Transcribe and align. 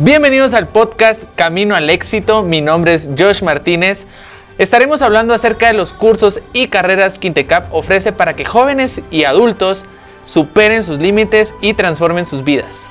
Bienvenidos 0.00 0.54
al 0.54 0.68
podcast 0.68 1.24
Camino 1.34 1.74
al 1.74 1.90
Éxito. 1.90 2.44
Mi 2.44 2.60
nombre 2.60 2.94
es 2.94 3.08
Josh 3.18 3.42
Martínez. 3.42 4.06
Estaremos 4.56 5.02
hablando 5.02 5.34
acerca 5.34 5.66
de 5.66 5.72
los 5.72 5.92
cursos 5.92 6.38
y 6.52 6.68
carreras 6.68 7.18
que 7.18 7.26
Intecap 7.26 7.74
ofrece 7.74 8.12
para 8.12 8.36
que 8.36 8.44
jóvenes 8.44 9.02
y 9.10 9.24
adultos 9.24 9.86
superen 10.24 10.84
sus 10.84 11.00
límites 11.00 11.52
y 11.60 11.74
transformen 11.74 12.26
sus 12.26 12.44
vidas. 12.44 12.88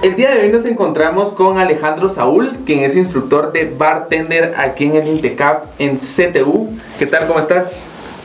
El 0.00 0.14
día 0.14 0.30
de 0.30 0.42
hoy 0.42 0.52
nos 0.52 0.64
encontramos 0.64 1.32
con 1.32 1.58
Alejandro 1.58 2.08
Saúl, 2.08 2.56
quien 2.64 2.80
es 2.80 2.94
instructor 2.94 3.50
de 3.50 3.64
bartender 3.64 4.54
aquí 4.56 4.84
en 4.84 4.94
el 4.94 5.08
Intecap 5.08 5.64
en 5.80 5.96
CTU. 5.96 6.68
¿Qué 7.00 7.06
tal? 7.06 7.26
¿Cómo 7.26 7.40
estás? 7.40 7.74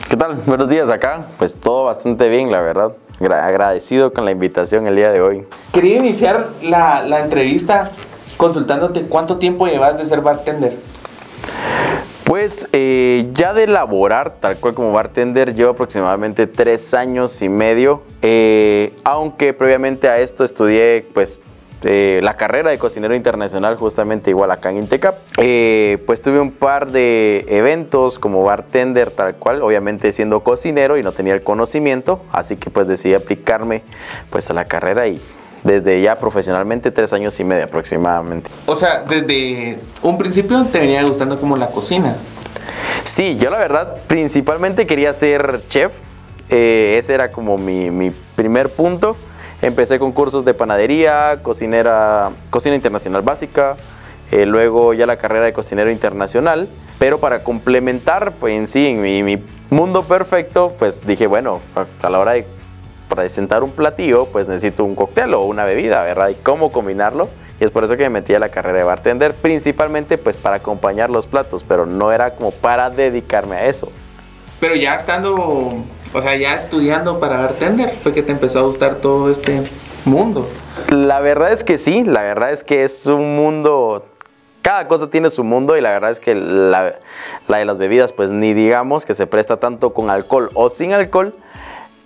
¿Qué 0.08 0.16
tal? 0.16 0.36
Buenos 0.46 0.68
días 0.68 0.88
acá. 0.88 1.26
Pues 1.36 1.56
todo 1.56 1.86
bastante 1.86 2.28
bien, 2.28 2.52
la 2.52 2.60
verdad. 2.60 2.92
agradecido 3.18 4.12
con 4.12 4.24
la 4.24 4.30
invitación 4.30 4.86
el 4.86 4.94
día 4.94 5.10
de 5.10 5.20
hoy. 5.20 5.44
Quería 5.72 5.96
iniciar 5.96 6.50
la, 6.62 7.02
la 7.02 7.24
entrevista 7.24 7.90
consultándote 8.36 9.02
cuánto 9.08 9.38
tiempo 9.38 9.66
llevas 9.66 9.98
de 9.98 10.06
ser 10.06 10.20
bartender. 10.20 10.76
Pues 12.22 12.68
eh, 12.72 13.28
ya 13.32 13.52
de 13.52 13.66
laborar 13.66 14.36
tal 14.38 14.58
cual 14.58 14.74
como 14.74 14.92
bartender 14.92 15.54
llevo 15.54 15.72
aproximadamente 15.72 16.46
tres 16.46 16.94
años 16.94 17.42
y 17.42 17.48
medio, 17.48 18.02
eh, 18.22 18.94
aunque 19.02 19.52
previamente 19.52 20.08
a 20.08 20.18
esto 20.18 20.44
estudié 20.44 21.04
pues 21.12 21.42
este, 21.84 22.22
la 22.22 22.38
carrera 22.38 22.70
de 22.70 22.78
cocinero 22.78 23.14
internacional 23.14 23.76
justamente 23.76 24.30
igual 24.30 24.50
acá 24.50 24.70
en 24.70 24.78
Intecap. 24.78 25.18
Eh, 25.36 26.02
pues 26.06 26.22
tuve 26.22 26.40
un 26.40 26.50
par 26.50 26.90
de 26.90 27.44
eventos 27.48 28.18
como 28.18 28.42
bartender 28.42 29.10
tal 29.10 29.34
cual, 29.36 29.60
obviamente 29.60 30.10
siendo 30.12 30.40
cocinero 30.42 30.96
y 30.96 31.02
no 31.02 31.12
tenía 31.12 31.34
el 31.34 31.42
conocimiento, 31.42 32.22
así 32.32 32.56
que 32.56 32.70
pues 32.70 32.86
decidí 32.86 33.12
aplicarme 33.12 33.82
pues 34.30 34.48
a 34.50 34.54
la 34.54 34.64
carrera 34.64 35.06
y 35.08 35.20
desde 35.62 36.00
ya 36.00 36.18
profesionalmente 36.18 36.90
tres 36.90 37.12
años 37.12 37.38
y 37.38 37.44
medio 37.44 37.64
aproximadamente. 37.64 38.50
O 38.64 38.76
sea, 38.76 39.04
desde 39.06 39.78
un 40.02 40.16
principio 40.16 40.64
te 40.64 40.80
venía 40.80 41.02
gustando 41.02 41.38
como 41.38 41.54
la 41.58 41.68
cocina. 41.68 42.16
Sí, 43.02 43.36
yo 43.36 43.50
la 43.50 43.58
verdad 43.58 43.96
principalmente 44.06 44.86
quería 44.86 45.12
ser 45.12 45.60
chef, 45.68 45.92
eh, 46.48 46.96
ese 46.98 47.12
era 47.12 47.30
como 47.30 47.58
mi, 47.58 47.90
mi 47.90 48.10
primer 48.36 48.70
punto. 48.70 49.18
Empecé 49.62 49.98
con 49.98 50.12
cursos 50.12 50.44
de 50.44 50.54
panadería, 50.54 51.40
cocinera, 51.42 52.30
cocina 52.50 52.76
internacional 52.76 53.22
básica, 53.22 53.76
eh, 54.30 54.46
luego 54.46 54.94
ya 54.94 55.06
la 55.06 55.16
carrera 55.16 55.44
de 55.44 55.52
cocinero 55.52 55.90
internacional, 55.90 56.68
pero 56.98 57.18
para 57.18 57.44
complementar 57.44 58.32
pues, 58.32 58.54
en 58.54 58.66
sí, 58.66 58.86
en 58.86 59.00
mi, 59.00 59.42
mundo 59.70 60.04
perfecto, 60.04 60.74
pues 60.78 61.06
dije, 61.06 61.26
bueno, 61.26 61.60
a, 62.02 62.10
la 62.10 62.18
hora 62.18 62.32
de 62.32 62.46
presentar 63.08 63.62
un 63.62 63.70
platillo, 63.70 64.26
pues 64.26 64.46
necesito 64.46 64.84
un 64.84 64.94
cóctel 64.94 65.34
o 65.34 65.42
una 65.42 65.64
bebida, 65.64 66.02
¿verdad? 66.02 66.28
Y 66.28 66.34
cómo 66.34 66.70
combinarlo. 66.70 67.28
Y 67.60 67.64
es 67.64 67.70
por 67.70 67.84
eso 67.84 67.96
que 67.96 68.04
me 68.04 68.10
metí 68.10 68.34
a 68.34 68.38
la 68.38 68.48
carrera 68.48 68.78
de 68.78 68.84
bartender, 68.84 69.34
principalmente 69.34 70.18
pues 70.18 70.36
para 70.36 70.56
acompañar 70.56 71.10
los 71.10 71.26
platos, 71.26 71.62
pero 71.62 71.86
no 71.86 72.12
era 72.12 72.34
como 72.34 72.50
para 72.50 72.90
dedicarme 72.90 73.56
a 73.56 73.66
eso. 73.66 73.90
Pero 74.60 74.74
ya 74.74 74.94
estando 74.94 75.84
o 76.14 76.22
sea, 76.22 76.36
ya 76.36 76.54
estudiando 76.54 77.20
para 77.20 77.36
bartender, 77.36 77.94
fue 78.02 78.14
que 78.14 78.22
te 78.22 78.32
empezó 78.32 78.60
a 78.60 78.62
gustar 78.62 78.96
todo 78.96 79.30
este 79.30 79.62
mundo. 80.06 80.48
La 80.90 81.20
verdad 81.20 81.52
es 81.52 81.64
que 81.64 81.76
sí, 81.76 82.04
la 82.04 82.22
verdad 82.22 82.52
es 82.52 82.64
que 82.64 82.84
es 82.84 83.04
un 83.06 83.36
mundo 83.36 84.06
cada 84.64 84.88
cosa 84.88 85.10
tiene 85.10 85.28
su 85.28 85.44
mundo 85.44 85.76
y 85.76 85.82
la 85.82 85.90
verdad 85.90 86.10
es 86.10 86.20
que 86.20 86.34
la, 86.34 86.94
de 87.48 87.64
las 87.66 87.76
bebidas, 87.76 88.14
pues 88.14 88.30
ni 88.30 88.54
digamos 88.54 89.04
que 89.04 89.12
se 89.12 89.26
presta 89.26 89.58
tanto 89.58 89.92
con 89.92 90.08
alcohol 90.08 90.50
o 90.54 90.70
sin 90.70 90.94
alcohol. 90.94 91.34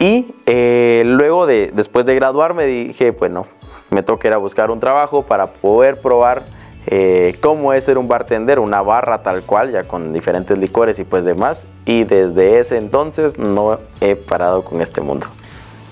Y 0.00 0.34
eh, 0.44 1.04
luego 1.06 1.46
de, 1.46 1.70
después 1.72 2.04
de 2.04 2.16
graduarme 2.16 2.66
dije, 2.66 3.12
bueno, 3.12 3.46
me 3.90 4.02
toca 4.02 4.26
ir 4.26 4.34
a 4.34 4.38
buscar 4.38 4.72
un 4.72 4.80
trabajo 4.80 5.22
para 5.22 5.52
poder 5.52 6.00
probar 6.00 6.42
eh, 6.90 7.36
cómo 7.42 7.74
es 7.74 7.84
ser 7.84 7.98
un 7.98 8.08
bartender, 8.08 8.58
una 8.58 8.80
barra 8.80 9.22
tal 9.22 9.42
cual, 9.42 9.70
ya 9.70 9.84
con 9.84 10.12
diferentes 10.12 10.56
licores 10.56 10.98
y 10.98 11.04
pues 11.04 11.24
demás. 11.24 11.66
Y 11.84 12.04
desde 12.04 12.58
ese 12.58 12.78
entonces 12.78 13.38
no 13.38 13.78
he 14.00 14.16
parado 14.16 14.64
con 14.64 14.80
este 14.80 15.00
mundo. 15.02 15.26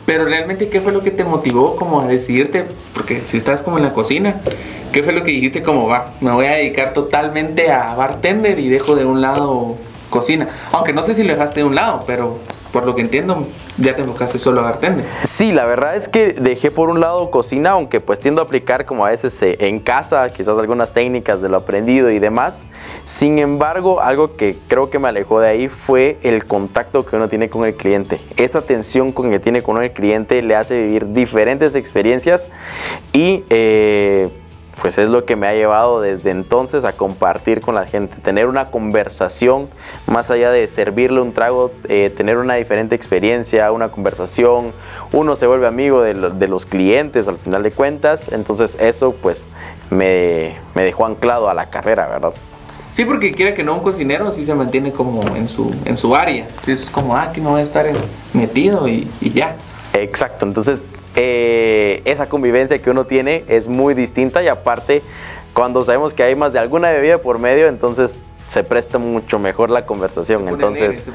Pero 0.07 0.25
realmente, 0.25 0.69
¿qué 0.69 0.81
fue 0.81 0.93
lo 0.93 1.03
que 1.03 1.11
te 1.11 1.25
motivó 1.25 1.77
como 1.77 2.01
a 2.01 2.07
decidirte? 2.07 2.65
Porque 2.95 3.21
si 3.21 3.37
estás 3.37 3.63
como 3.63 3.77
en 3.77 3.85
la 3.85 3.93
cocina, 3.93 4.41
¿qué 4.93 5.03
fue 5.03 5.13
lo 5.13 5.23
que 5.25 5.33
dijiste 5.33 5.63
como 5.63 5.89
va? 5.89 6.13
Me 6.21 6.31
voy 6.31 6.47
a 6.47 6.53
dedicar 6.53 6.95
totalmente 6.95 7.71
a 7.71 7.95
bartender 7.95 8.59
y 8.59 8.69
dejo 8.69 8.95
de 8.95 9.05
un 9.05 9.21
lado 9.21 9.75
cocina. 10.09 10.49
Aunque 10.73 10.93
no 10.93 11.03
sé 11.03 11.13
si 11.13 11.25
lo 11.25 11.33
dejaste 11.33 11.61
de 11.61 11.65
un 11.65 11.75
lado, 11.75 12.05
pero 12.07 12.39
por 12.77 12.85
lo 12.85 12.95
que 12.95 13.01
entiendo, 13.01 13.47
ya 13.79 13.97
te 13.97 14.03
enfocaste 14.03 14.39
solo 14.39 14.61
a 14.61 14.65
bartender. 14.65 15.07
Sí, 15.23 15.51
la 15.51 15.65
verdad 15.65 15.97
es 15.97 16.11
que 16.11 16.35
dejé 16.35 16.71
por 16.71 16.91
un 16.91 17.01
lado 17.01 17.31
cocina, 17.31 17.71
aunque 17.71 18.03
pues 18.03 18.21
tiendo 18.21 18.43
a 18.43 18.45
aplicar 18.45 18.85
como 18.85 19.07
a 19.07 19.09
veces 19.09 19.41
eh, 19.41 19.57
en 19.61 19.81
casa, 19.81 20.29
quizás 20.29 20.59
algunas 20.59 20.93
técnicas 20.93 21.41
de 21.41 21.49
lo 21.49 21.57
aprendido 21.57 22.11
y 22.11 22.19
demás. 22.19 22.67
Sin 23.07 23.39
embargo, 23.39 24.03
algo 24.03 24.37
que 24.37 24.59
creo 24.69 24.91
que 24.91 24.99
me 24.99 25.09
alejó 25.09 25.41
de 25.41 25.49
ahí 25.49 25.69
fue 25.69 26.19
el 26.23 26.45
contacto 26.45 27.07
que 27.07 27.17
uno 27.17 27.31
tiene 27.31 27.49
con 27.49 27.65
el 27.65 27.77
cliente. 27.77 28.21
Esa 28.37 28.59
atención 28.59 29.11
con 29.11 29.31
que 29.31 29.39
tiene 29.39 29.63
con 29.63 29.83
el 29.83 29.93
cliente 29.93 30.43
le 30.43 30.55
hace 30.55 30.79
vivir 30.79 31.15
diferentes 31.15 31.77
experiencias 31.77 32.51
y... 33.15 33.43
Eh, 33.49 34.29
pues 34.81 34.99
es 34.99 35.09
lo 35.09 35.25
que 35.25 35.37
me 35.37 35.47
ha 35.47 35.55
llevado 35.55 36.01
desde 36.01 36.31
entonces 36.31 36.85
a 36.85 36.93
compartir 36.93 37.61
con 37.61 37.75
la 37.75 37.87
gente, 37.87 38.17
tener 38.19 38.47
una 38.47 38.71
conversación, 38.71 39.69
más 40.07 40.31
allá 40.31 40.51
de 40.51 40.69
servirle 40.69 41.21
un 41.21 41.33
trago, 41.33 41.71
eh, 41.89 42.13
tener 42.15 42.37
una 42.37 42.55
diferente 42.55 42.95
experiencia, 42.95 43.73
una 43.73 43.89
conversación, 43.91 44.73
uno 45.13 45.35
se 45.37 45.47
vuelve 45.47 45.67
amigo 45.67 46.03
de, 46.03 46.47
los 46.47 46.67
clientes 46.67 47.27
al 47.27 47.39
final 47.39 47.63
de 47.63 47.73
cuentas, 47.73 48.31
entonces 48.31 48.77
eso 48.79 49.13
pues 49.13 49.47
me, 49.91 50.57
dejó 50.75 51.07
anclado 51.07 51.49
a 51.49 51.55
la 51.55 51.71
carrera, 51.71 52.07
¿verdad? 52.07 52.33
Sí, 52.91 53.05
porque 53.05 53.33
quiere 53.33 53.55
que 53.55 53.65
no 53.65 53.75
un 53.75 53.81
cocinero 53.81 54.31
sí 54.31 54.45
se 54.45 54.55
mantiene 54.55 54.93
como 54.93 55.37
en 55.37 55.49
su, 55.49 55.75
en 55.85 55.97
su 55.97 56.15
área, 56.15 56.47
es 56.67 56.89
como, 56.91 57.17
ah, 57.17 57.25
aquí 57.25 57.41
no 57.41 57.51
voy 57.51 57.61
a 57.61 57.65
estar 57.65 57.87
metido 58.33 58.87
y, 58.87 59.09
y 59.21 59.31
ya. 59.33 59.57
Exacto, 59.95 60.45
entonces 60.45 60.83
eh, 61.17 62.03
esa 62.05 62.29
convivencia 62.29 62.79
que 62.79 62.91
uno 62.91 63.07
tiene 63.07 63.45
es 63.49 63.67
muy 63.67 63.95
distinta 63.95 64.43
y 64.43 64.49
aparte 64.49 65.03
cuando 65.53 65.83
sabemos 65.83 66.13
que 66.13 66.23
hay 66.23 66.35
más 66.35 66.53
de 66.53 66.59
alguna 66.59 66.91
bebida 66.91 67.19
por 67.19 67.39
medio, 67.39 67.69
entonces 67.69 68.17
se 68.47 68.63
presta 68.63 68.99
mucho 68.99 69.39
mejor 69.39 69.71
la 69.71 69.87
conversación. 69.87 70.47
entonces, 70.47 71.09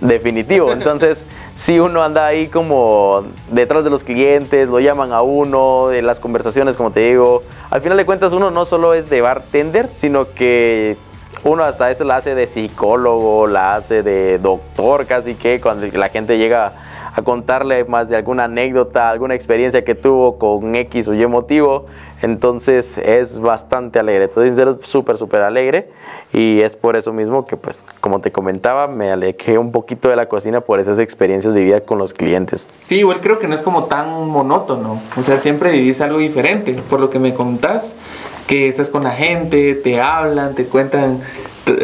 definitivo. 0.00 0.72
Entonces, 0.72 1.26
si 1.54 1.78
uno 1.78 2.02
anda 2.02 2.26
ahí 2.26 2.46
como 2.46 3.24
detrás 3.50 3.84
de 3.84 3.90
los 3.90 4.04
clientes, 4.04 4.68
lo 4.68 4.80
llaman 4.80 5.12
a 5.12 5.20
uno, 5.22 5.88
de 5.88 6.00
las 6.00 6.18
conversaciones, 6.18 6.76
como 6.76 6.90
te 6.90 7.00
digo, 7.00 7.42
al 7.70 7.82
final 7.82 7.98
de 7.98 8.06
cuentas 8.06 8.32
uno 8.32 8.50
no 8.50 8.64
solo 8.64 8.94
es 8.94 9.10
de 9.10 9.20
bartender, 9.20 9.90
sino 9.92 10.32
que 10.32 10.96
uno 11.44 11.64
hasta 11.64 11.90
eso 11.90 12.04
la 12.04 12.16
hace 12.16 12.34
de 12.34 12.46
psicólogo, 12.46 13.46
la 13.46 13.74
hace 13.74 14.02
de 14.02 14.38
doctor, 14.38 15.06
casi 15.06 15.34
que 15.34 15.60
cuando 15.60 15.86
la 15.92 16.08
gente 16.08 16.38
llega 16.38 16.72
a 17.14 17.22
contarle 17.22 17.84
más 17.84 18.08
de 18.08 18.16
alguna 18.16 18.44
anécdota, 18.44 19.10
alguna 19.10 19.34
experiencia 19.34 19.84
que 19.84 19.94
tuvo 19.94 20.38
con 20.38 20.74
X 20.74 21.08
o 21.08 21.14
Y 21.14 21.26
motivo. 21.26 21.86
Entonces 22.22 22.98
es 22.98 23.38
bastante 23.38 23.98
alegre, 23.98 24.24
entonces 24.24 24.54
ser 24.54 24.78
súper, 24.82 25.16
súper 25.16 25.42
alegre. 25.42 25.90
Y 26.32 26.60
es 26.60 26.76
por 26.76 26.96
eso 26.96 27.12
mismo 27.12 27.44
que 27.44 27.56
pues 27.56 27.80
como 28.00 28.20
te 28.20 28.30
comentaba 28.30 28.86
me 28.86 29.10
alejé 29.10 29.58
un 29.58 29.72
poquito 29.72 30.08
de 30.08 30.16
la 30.16 30.26
cocina 30.26 30.60
por 30.60 30.78
esas 30.78 31.00
experiencias 31.00 31.52
vividas 31.52 31.82
con 31.82 31.98
los 31.98 32.14
clientes. 32.14 32.68
Sí, 32.84 33.00
igual 33.00 33.20
creo 33.20 33.38
que 33.38 33.48
no 33.48 33.54
es 33.54 33.62
como 33.62 33.84
tan 33.84 34.28
monótono, 34.28 35.00
o 35.16 35.22
sea, 35.22 35.38
siempre 35.38 35.72
vivís 35.72 36.00
algo 36.00 36.18
diferente, 36.18 36.74
por 36.88 37.00
lo 37.00 37.10
que 37.10 37.18
me 37.18 37.34
contás, 37.34 37.96
que 38.46 38.68
estás 38.68 38.88
con 38.88 39.02
la 39.02 39.10
gente, 39.10 39.74
te 39.74 40.00
hablan, 40.00 40.54
te 40.54 40.66
cuentan 40.66 41.20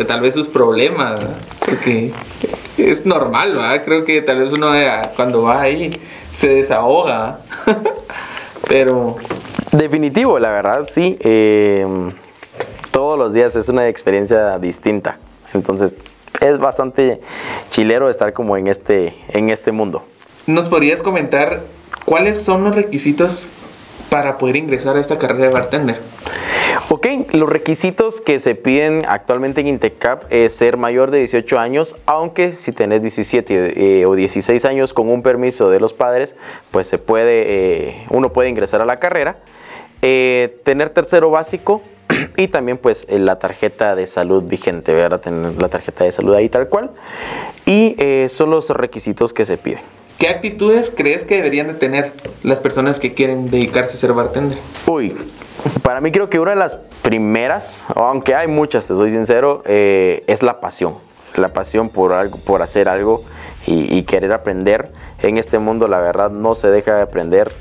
tal 0.06 0.20
vez 0.20 0.34
sus 0.34 0.48
problemas, 0.48 1.20
porque 1.64 2.12
es 2.82 3.06
normal, 3.06 3.54
¿verdad? 3.54 3.84
Creo 3.84 4.04
que 4.04 4.22
tal 4.22 4.38
vez 4.38 4.52
uno 4.52 4.72
cuando 5.16 5.42
va 5.42 5.62
ahí 5.62 6.00
se 6.32 6.48
desahoga. 6.48 7.40
Pero. 8.68 9.16
Definitivo, 9.72 10.38
la 10.38 10.50
verdad, 10.50 10.86
sí. 10.88 11.16
Em, 11.20 12.12
todos 12.90 13.18
los 13.18 13.32
días 13.32 13.56
es 13.56 13.68
una 13.68 13.88
experiencia 13.88 14.58
distinta. 14.58 15.18
Entonces, 15.54 15.94
es 16.40 16.58
bastante 16.58 17.20
chilero 17.70 18.08
estar 18.08 18.32
como 18.32 18.56
en 18.56 18.66
este, 18.66 19.14
en 19.28 19.50
este 19.50 19.72
mundo. 19.72 20.04
¿Nos 20.46 20.68
podrías 20.68 21.02
comentar 21.02 21.62
cuáles 22.04 22.42
son 22.42 22.64
los 22.64 22.74
requisitos 22.74 23.48
para 24.08 24.38
poder 24.38 24.56
ingresar 24.56 24.96
a 24.96 25.00
esta 25.00 25.18
carrera 25.18 25.46
de 25.46 25.52
bartender? 25.52 26.00
Ok, 26.90 27.06
los 27.32 27.50
requisitos 27.50 28.22
que 28.22 28.38
se 28.38 28.54
piden 28.54 29.04
actualmente 29.06 29.60
en 29.60 29.66
Intecap 29.66 30.24
es 30.30 30.54
ser 30.54 30.78
mayor 30.78 31.10
de 31.10 31.18
18 31.18 31.58
años, 31.58 31.96
aunque 32.06 32.52
si 32.52 32.72
tenés 32.72 33.02
17 33.02 34.00
eh, 34.00 34.06
o 34.06 34.14
16 34.14 34.64
años 34.64 34.94
con 34.94 35.10
un 35.10 35.22
permiso 35.22 35.68
de 35.68 35.80
los 35.80 35.92
padres, 35.92 36.34
pues 36.70 36.86
se 36.86 36.96
puede, 36.96 37.44
eh, 37.46 38.06
uno 38.08 38.32
puede 38.32 38.48
ingresar 38.48 38.80
a 38.80 38.86
la 38.86 38.96
carrera. 38.96 39.36
Eh, 40.00 40.62
tener 40.64 40.88
tercero 40.88 41.28
básico 41.28 41.82
y 42.38 42.48
también 42.48 42.78
pues 42.78 43.06
la 43.10 43.38
tarjeta 43.38 43.94
de 43.94 44.06
salud 44.06 44.44
vigente, 44.44 44.94
¿verdad? 44.94 45.20
Tener 45.20 45.60
la 45.60 45.68
tarjeta 45.68 46.04
de 46.04 46.12
salud 46.12 46.32
ahí 46.32 46.48
tal 46.48 46.68
cual. 46.68 46.92
Y 47.66 47.96
son 48.30 48.48
los 48.48 48.70
requisitos 48.70 49.34
que 49.34 49.44
se 49.44 49.58
piden. 49.58 49.82
¿Qué 50.18 50.28
actitudes 50.28 50.90
crees 50.94 51.24
que 51.24 51.36
deberían 51.36 51.66
de 51.66 51.74
tener 51.74 52.12
las 52.42 52.60
personas 52.60 52.98
que 52.98 53.12
quieren 53.12 53.50
dedicarse 53.50 53.98
a 53.98 54.00
ser 54.00 54.14
bartender? 54.14 54.56
Uy, 54.86 55.14
para 55.88 56.02
mí 56.02 56.12
creo 56.12 56.28
que 56.28 56.38
una 56.38 56.50
de 56.50 56.58
las 56.58 56.76
primeras, 57.00 57.86
aunque 57.94 58.34
hay 58.34 58.46
muchas, 58.46 58.86
te 58.86 58.94
soy 58.94 59.08
sincero, 59.08 59.62
eh, 59.64 60.22
es 60.26 60.42
la 60.42 60.60
pasión. 60.60 60.96
La 61.34 61.54
pasión 61.54 61.88
por, 61.88 62.12
algo, 62.12 62.36
por 62.36 62.60
hacer 62.60 62.90
algo 62.90 63.22
y, 63.66 63.96
y 63.96 64.02
querer 64.02 64.34
aprender. 64.34 64.92
En 65.22 65.38
este 65.38 65.58
mundo 65.58 65.88
la 65.88 65.98
verdad 65.98 66.28
no 66.28 66.54
se 66.54 66.68
deja 66.68 66.94
de 66.94 67.00
aprender 67.00 67.54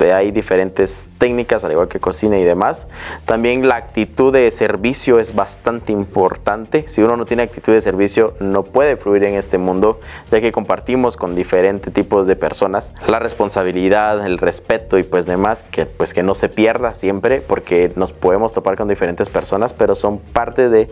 hay 0.00 0.30
diferentes 0.30 1.08
técnicas, 1.18 1.64
al 1.64 1.72
igual 1.72 1.88
que 1.88 2.00
cocina 2.00 2.38
y 2.38 2.44
demás. 2.44 2.86
También 3.24 3.68
la 3.68 3.76
actitud 3.76 4.32
de 4.32 4.50
servicio 4.50 5.18
es 5.18 5.34
bastante 5.34 5.92
importante. 5.92 6.84
Si 6.86 7.02
uno 7.02 7.16
no 7.16 7.26
tiene 7.26 7.42
actitud 7.42 7.72
de 7.72 7.80
servicio, 7.80 8.34
no 8.40 8.62
puede 8.62 8.96
fluir 8.96 9.24
en 9.24 9.34
este 9.34 9.58
mundo, 9.58 10.00
ya 10.30 10.40
que 10.40 10.52
compartimos 10.52 11.16
con 11.16 11.34
diferentes 11.34 11.92
tipos 11.92 12.26
de 12.26 12.36
personas. 12.36 12.92
La 13.06 13.18
responsabilidad, 13.18 14.24
el 14.24 14.38
respeto 14.38 14.98
y 14.98 15.02
pues 15.02 15.26
demás, 15.26 15.64
que 15.64 15.86
pues 15.86 16.14
que 16.14 16.22
no 16.22 16.34
se 16.34 16.48
pierda 16.48 16.94
siempre, 16.94 17.40
porque 17.40 17.92
nos 17.96 18.12
podemos 18.12 18.52
topar 18.52 18.76
con 18.76 18.88
diferentes 18.88 19.28
personas, 19.28 19.72
pero 19.72 19.94
son 19.94 20.18
parte 20.18 20.68
de 20.68 20.88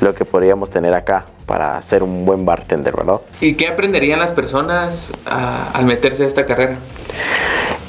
lo 0.00 0.14
que 0.14 0.24
podríamos 0.24 0.70
tener 0.70 0.94
acá 0.94 1.26
para 1.46 1.80
ser 1.82 2.02
un 2.02 2.24
buen 2.24 2.44
bartender, 2.44 2.94
¿verdad? 2.96 3.20
¿Y 3.40 3.54
qué 3.54 3.68
aprenderían 3.68 4.20
las 4.20 4.30
personas 4.30 5.12
ah, 5.26 5.70
al 5.74 5.84
meterse 5.84 6.24
a 6.24 6.26
esta 6.26 6.46
carrera? 6.46 6.76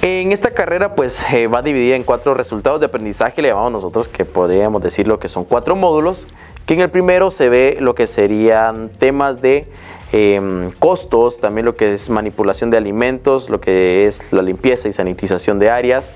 En 0.04 0.32
esta 0.32 0.50
carrera 0.50 0.96
pues 0.96 1.24
eh, 1.32 1.46
va 1.46 1.62
dividida 1.62 1.96
en 1.96 2.02
cuatro 2.02 2.34
resultados 2.34 2.80
de 2.80 2.88
aprendizaje, 2.88 3.40
le 3.40 3.50
llamamos 3.50 3.72
nosotros 3.72 4.08
que 4.08 4.26
podríamos 4.26 4.82
decir 4.82 5.08
lo 5.08 5.20
que 5.20 5.28
son 5.28 5.44
cuatro 5.44 5.76
módulos, 5.76 6.28
que 6.66 6.74
en 6.74 6.80
el 6.80 6.90
primero 6.90 7.30
se 7.30 7.50
ve 7.50 7.78
lo 7.80 7.94
que 7.94 8.08
serían 8.08 8.90
temas 8.90 9.44
de 9.44 9.68
em, 10.12 10.72
costos, 10.80 11.40
también 11.40 11.66
lo 11.66 11.76
que 11.76 11.94
es 11.94 12.10
manipulación 12.10 12.72
de 12.72 12.78
alimentos, 12.78 13.52
lo 13.52 13.62
que 13.62 14.08
es 14.08 14.34
la 14.34 14.42
limpieza 14.42 14.88
y 14.88 14.92
sanitización 14.92 15.60
de 15.60 15.70
áreas. 15.70 16.16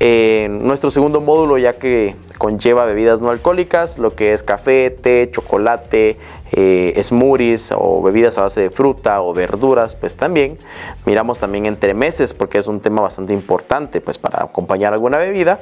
Nuestro 0.00 0.90
segundo 0.90 1.20
módulo 1.20 1.56
ya 1.58 1.74
que 1.74 2.16
conlleva 2.38 2.84
bebidas 2.84 3.20
no 3.20 3.30
alcohólicas, 3.30 3.98
lo 3.98 4.14
que 4.14 4.32
es 4.32 4.42
café, 4.42 4.90
té, 4.90 5.28
chocolate, 5.30 6.18
eh, 6.52 6.98
smoothies 7.02 7.72
o 7.76 8.02
bebidas 8.02 8.38
a 8.38 8.42
base 8.42 8.60
de 8.60 8.70
fruta 8.70 9.22
o 9.22 9.32
verduras, 9.32 9.96
pues 9.96 10.16
también 10.16 10.58
miramos 11.06 11.38
también 11.38 11.66
entre 11.66 11.94
meses 11.94 12.34
porque 12.34 12.58
es 12.58 12.66
un 12.66 12.80
tema 12.80 13.02
bastante 13.02 13.32
importante 13.32 14.00
pues 14.00 14.18
para 14.18 14.44
acompañar 14.44 14.92
alguna 14.92 15.18
bebida. 15.18 15.60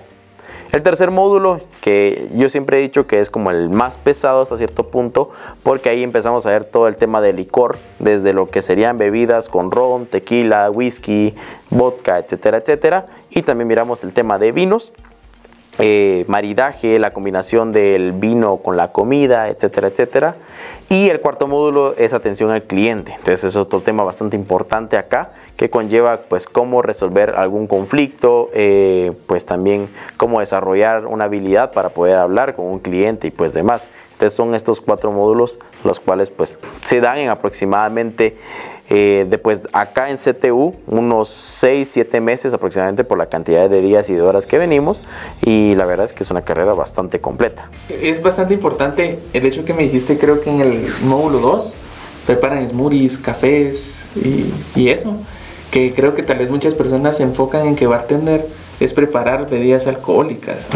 El 0.74 0.82
tercer 0.82 1.12
módulo, 1.12 1.60
que 1.80 2.28
yo 2.34 2.48
siempre 2.48 2.78
he 2.78 2.80
dicho 2.80 3.06
que 3.06 3.20
es 3.20 3.30
como 3.30 3.52
el 3.52 3.70
más 3.70 3.96
pesado 3.96 4.40
hasta 4.40 4.56
cierto 4.56 4.88
punto, 4.88 5.30
porque 5.62 5.88
ahí 5.88 6.02
empezamos 6.02 6.46
a 6.46 6.50
ver 6.50 6.64
todo 6.64 6.88
el 6.88 6.96
tema 6.96 7.20
de 7.20 7.32
licor, 7.32 7.78
desde 8.00 8.32
lo 8.32 8.50
que 8.50 8.60
serían 8.60 8.98
bebidas 8.98 9.48
con 9.48 9.70
ron, 9.70 10.06
tequila, 10.06 10.68
whisky, 10.72 11.36
vodka, 11.70 12.18
etcétera, 12.18 12.58
etcétera. 12.58 13.06
Y 13.30 13.42
también 13.42 13.68
miramos 13.68 14.02
el 14.02 14.12
tema 14.12 14.40
de 14.40 14.50
vinos, 14.50 14.92
eh, 15.78 16.24
maridaje, 16.26 16.98
la 16.98 17.12
combinación 17.12 17.70
del 17.70 18.10
vino 18.10 18.56
con 18.56 18.76
la 18.76 18.90
comida, 18.90 19.50
etcétera, 19.50 19.86
etcétera. 19.86 20.34
Y 20.88 21.08
el 21.08 21.20
cuarto 21.20 21.46
módulo 21.46 21.94
es 21.96 22.12
atención 22.12 22.50
al 22.50 22.64
cliente. 22.64 23.12
Entonces 23.12 23.44
es 23.44 23.56
otro 23.56 23.80
tema 23.80 24.04
bastante 24.04 24.36
importante 24.36 24.96
acá 24.96 25.32
que 25.56 25.70
conlleva 25.70 26.22
pues 26.22 26.46
cómo 26.46 26.82
resolver 26.82 27.30
algún 27.36 27.66
conflicto, 27.66 28.50
eh, 28.54 29.12
pues 29.26 29.46
también 29.46 29.88
cómo 30.16 30.40
desarrollar 30.40 31.06
una 31.06 31.24
habilidad 31.24 31.72
para 31.72 31.90
poder 31.90 32.18
hablar 32.18 32.54
con 32.54 32.66
un 32.66 32.78
cliente 32.78 33.28
y 33.28 33.30
pues 33.30 33.52
demás. 33.52 33.88
Entonces 34.12 34.34
son 34.36 34.54
estos 34.54 34.80
cuatro 34.80 35.10
módulos 35.10 35.58
los 35.82 36.00
cuales 36.00 36.30
pues 36.30 36.58
se 36.80 37.00
dan 37.00 37.18
en 37.18 37.30
aproximadamente 37.30 38.36
eh, 38.90 39.24
después 39.30 39.66
acá 39.72 40.10
en 40.10 40.18
CTU 40.18 40.74
unos 40.86 41.30
6, 41.30 41.88
7 41.90 42.20
meses 42.20 42.52
aproximadamente 42.52 43.02
por 43.02 43.16
la 43.16 43.26
cantidad 43.26 43.70
de 43.70 43.80
días 43.80 44.10
y 44.10 44.14
de 44.14 44.20
horas 44.20 44.46
que 44.46 44.58
venimos 44.58 45.02
y 45.42 45.74
la 45.74 45.86
verdad 45.86 46.04
es 46.04 46.12
que 46.12 46.22
es 46.22 46.30
una 46.30 46.42
carrera 46.42 46.74
bastante 46.74 47.18
completa. 47.18 47.70
Es 47.88 48.22
bastante 48.22 48.52
importante 48.52 49.18
el 49.32 49.46
hecho 49.46 49.64
que 49.64 49.72
me 49.72 49.84
dijiste, 49.84 50.18
creo 50.18 50.40
que 50.42 50.50
en 50.50 50.60
el 50.60 50.73
módulo 51.04 51.38
2 51.38 51.74
preparan 52.26 52.68
smoothies, 52.68 53.18
cafés 53.18 54.02
y, 54.16 54.80
y 54.80 54.88
eso, 54.88 55.16
que 55.70 55.92
creo 55.94 56.14
que 56.14 56.22
tal 56.22 56.38
vez 56.38 56.50
muchas 56.50 56.74
personas 56.74 57.18
se 57.18 57.22
enfocan 57.22 57.66
en 57.66 57.76
que 57.76 57.86
bartender 57.86 58.46
es 58.80 58.92
preparar 58.92 59.48
bebidas 59.48 59.86
alcohólicas. 59.86 60.66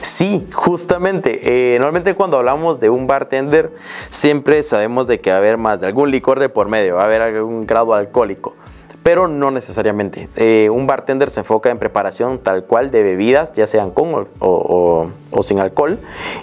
Sí, 0.00 0.46
justamente. 0.52 1.74
Eh, 1.74 1.78
normalmente 1.78 2.14
cuando 2.14 2.38
hablamos 2.38 2.80
de 2.80 2.90
un 2.90 3.06
bartender, 3.06 3.70
siempre 4.08 4.62
sabemos 4.62 5.06
de 5.06 5.20
que 5.20 5.30
va 5.30 5.36
a 5.36 5.38
haber 5.38 5.56
más 5.58 5.80
de 5.80 5.86
algún 5.86 6.10
licor 6.10 6.40
de 6.40 6.48
por 6.48 6.68
medio, 6.68 6.96
va 6.96 7.02
a 7.02 7.04
haber 7.04 7.22
algún 7.22 7.66
grado 7.66 7.94
alcohólico. 7.94 8.54
Pero 9.02 9.28
no 9.28 9.50
necesariamente. 9.50 10.28
Eh, 10.36 10.68
un 10.70 10.86
bartender 10.86 11.30
se 11.30 11.40
enfoca 11.40 11.70
en 11.70 11.78
preparación 11.78 12.38
tal 12.38 12.64
cual 12.64 12.90
de 12.90 13.02
bebidas, 13.02 13.54
ya 13.54 13.66
sean 13.66 13.90
con 13.90 14.28
o, 14.40 15.10
sin 15.42 15.58
alcohol. 15.58 15.98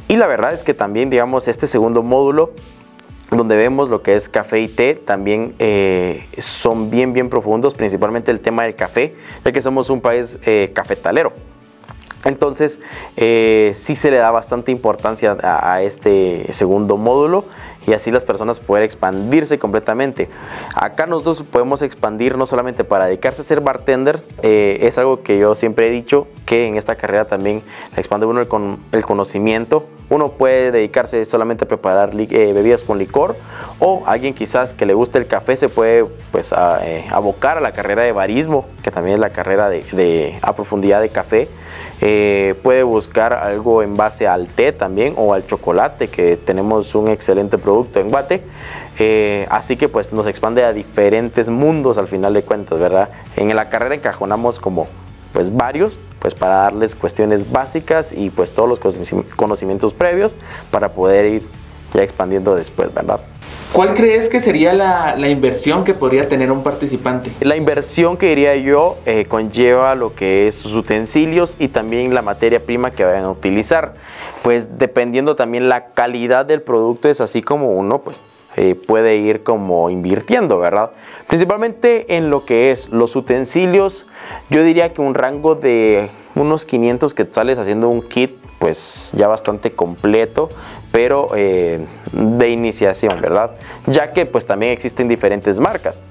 Y 0.08 0.16
la 0.16 0.28
verdad 0.28 0.54
es 0.54 0.64
que 0.64 0.74
también, 0.74 1.10
digamos, 1.10 1.48
este 1.48 1.68
segundo 1.68 2.02
módulo 2.02 2.52
donde 3.32 3.58
vemos 3.58 3.90
lo 3.90 4.02
que 4.02 4.16
es 4.16 4.30
café 4.30 4.62
y 4.62 4.68
té, 4.68 4.96
también 4.96 5.54
eh, 5.60 6.26
son 6.38 6.90
bien, 6.90 7.14
bien 7.14 7.30
profundos, 7.30 7.74
principalmente 7.74 8.32
el 8.32 8.40
tema 8.40 8.64
del 8.64 8.76
café, 8.76 9.16
ya 9.44 9.52
que 9.52 9.62
somos 9.62 9.90
un 9.90 10.02
país 10.02 10.40
cafetalero. 10.74 11.34
Entonces, 12.28 12.82
eh, 13.16 13.72
sí 13.74 13.96
se 13.96 14.12
le 14.12 14.18
da 14.18 14.32
bastante 14.32 14.72
importancia 14.72 15.38
a, 15.42 15.82
este 15.82 16.52
segundo 16.52 16.98
módulo 16.98 17.46
y 17.86 17.94
así 17.94 18.12
las 18.12 18.26
personas 18.26 18.60
pueden 18.60 18.84
expandirse 18.84 19.58
completamente. 19.58 20.30
Acá 20.76 21.06
nosotros 21.06 21.44
podemos 21.44 21.82
expandir 21.82 22.38
no 22.38 22.46
solamente 22.46 22.84
para 22.84 23.06
dedicarse 23.06 23.42
a 23.42 23.46
ser 23.46 23.62
bartender, 23.62 24.22
eh, 24.42 24.80
es 24.82 24.98
algo 24.98 25.22
que 25.24 25.38
yo 25.38 25.56
siempre 25.56 25.88
he 25.88 25.92
dicho, 25.92 26.28
que 26.46 26.68
en 26.68 26.76
esta 26.76 26.96
carrera 26.96 27.28
también 27.28 27.64
expande 27.96 28.26
uno 28.26 28.42
el, 28.42 28.48
con, 28.48 28.80
el 28.92 29.06
conocimiento. 29.06 29.86
Uno 30.10 30.32
puede 30.32 30.72
dedicarse 30.72 31.26
solamente 31.26 31.66
a 31.66 31.68
preparar 31.68 32.12
eh, 32.16 32.54
bebidas 32.54 32.84
con 32.84 32.98
licor 32.98 33.36
o 33.80 34.04
alguien 34.06 34.34
quizás 34.34 34.74
que 34.74 34.86
le 34.86 34.94
guste 34.94 35.18
el 35.18 35.28
café 35.28 35.56
se 35.56 35.70
puede 35.70 36.06
pues 36.32 36.54
abocar 36.54 37.58
a 37.58 37.62
la 37.62 37.74
carrera 37.74 38.04
de 38.04 38.12
barismo, 38.12 38.66
que 38.84 38.92
también 38.92 39.16
es 39.16 39.20
la 39.20 39.30
carrera 39.30 39.70
de, 39.70 40.40
a 40.42 40.56
profundidad 40.56 41.02
de 41.02 41.10
café. 41.10 41.48
Eh, 42.00 42.56
puede 42.62 42.84
buscar 42.84 43.34
algo 43.34 43.82
en 43.82 43.98
base 43.98 44.28
al 44.28 44.48
té 44.48 44.72
también 44.72 45.16
o 45.18 45.34
al 45.34 45.46
chocolate, 45.46 46.10
que 46.10 46.38
tenemos 46.38 46.94
un 46.96 47.10
excelente 47.10 47.58
producto 47.58 48.00
en 48.00 48.10
Guate. 48.10 48.44
Eh, 49.00 49.46
así 49.50 49.78
que 49.78 49.90
pues 49.90 50.14
nos 50.14 50.26
expande 50.28 50.64
a 50.64 50.74
diferentes 50.74 51.50
mundos 51.50 51.98
al 51.98 52.08
final 52.08 52.34
de 52.34 52.44
cuentas, 52.44 52.80
¿verdad? 52.80 53.10
En 53.36 53.56
la 53.56 53.70
carrera 53.70 53.96
encajonamos 53.96 54.60
como 54.60 54.88
pues 55.34 55.56
varios, 55.56 56.00
pues 56.20 56.36
para 56.36 56.56
darles 56.56 56.96
cuestiones 56.96 57.52
básicas 57.52 58.12
y 58.12 58.30
pues 58.30 58.54
todos 58.54 58.70
los 58.70 58.80
conocimientos 59.36 59.94
previos 59.94 60.36
para 60.72 60.94
poder 60.94 61.26
ir 61.26 61.50
ya 61.94 62.04
expandiendo 62.04 62.56
después, 62.56 62.94
¿verdad? 62.94 63.22
¿Cuál 63.74 63.94
crees 63.94 64.30
que 64.30 64.40
sería 64.40 64.74
la, 64.74 65.30
inversión 65.30 65.84
que 65.84 65.94
podría 65.94 66.28
tener 66.30 66.52
un 66.52 66.64
participante? 66.64 67.32
La 67.42 67.58
inversión 67.58 68.18
que 68.18 68.30
diría 68.30 68.56
yo 68.56 68.98
eh, 69.06 69.26
conlleva 69.26 69.94
lo 69.94 70.16
que 70.16 70.48
es 70.48 70.56
sus 70.56 70.74
utensilios 70.74 71.58
y 71.60 71.68
también 71.68 72.14
la 72.14 72.22
materia 72.22 72.64
prima 72.64 72.92
que 72.92 73.04
vayan 73.04 73.26
a 73.26 73.30
utilizar. 73.30 73.96
Pues 74.42 74.78
dependiendo 74.78 75.36
también 75.36 75.70
la 75.70 75.90
calidad 75.90 76.46
del 76.46 76.62
producto 76.62 77.10
es 77.10 77.20
así 77.20 77.42
como 77.42 77.72
uno 77.72 78.02
pues 78.02 78.24
eh, 78.58 78.74
puede 78.76 79.18
ir 79.18 79.44
como 79.44 79.90
invirtiendo, 79.92 80.58
¿verdad? 80.58 80.92
Principalmente 81.28 82.18
en 82.18 82.32
lo 82.32 82.44
que 82.44 82.72
es 82.72 82.90
los 82.90 83.16
utensilios, 83.16 84.08
yo 84.50 84.64
diría 84.64 84.94
que 84.94 85.02
un 85.02 85.14
rango 85.14 85.54
de 85.54 86.10
unos 86.34 86.66
500 86.66 87.14
quetzales 87.14 87.60
haciendo 87.60 87.88
un 87.88 88.02
kit 88.02 88.32
pues 88.58 89.14
ya 89.16 89.28
bastante 89.28 89.74
completo, 89.74 90.50
pero 90.92 91.30
eh, 91.36 91.86
de 92.12 92.50
iniciación, 92.50 93.22
¿verdad? 93.22 93.52
Ya 93.86 94.12
que 94.12 94.26
pues 94.26 94.48
también 94.48 94.72
existen 94.72 95.08
diferentes 95.08 95.60
marcas. 95.60 96.02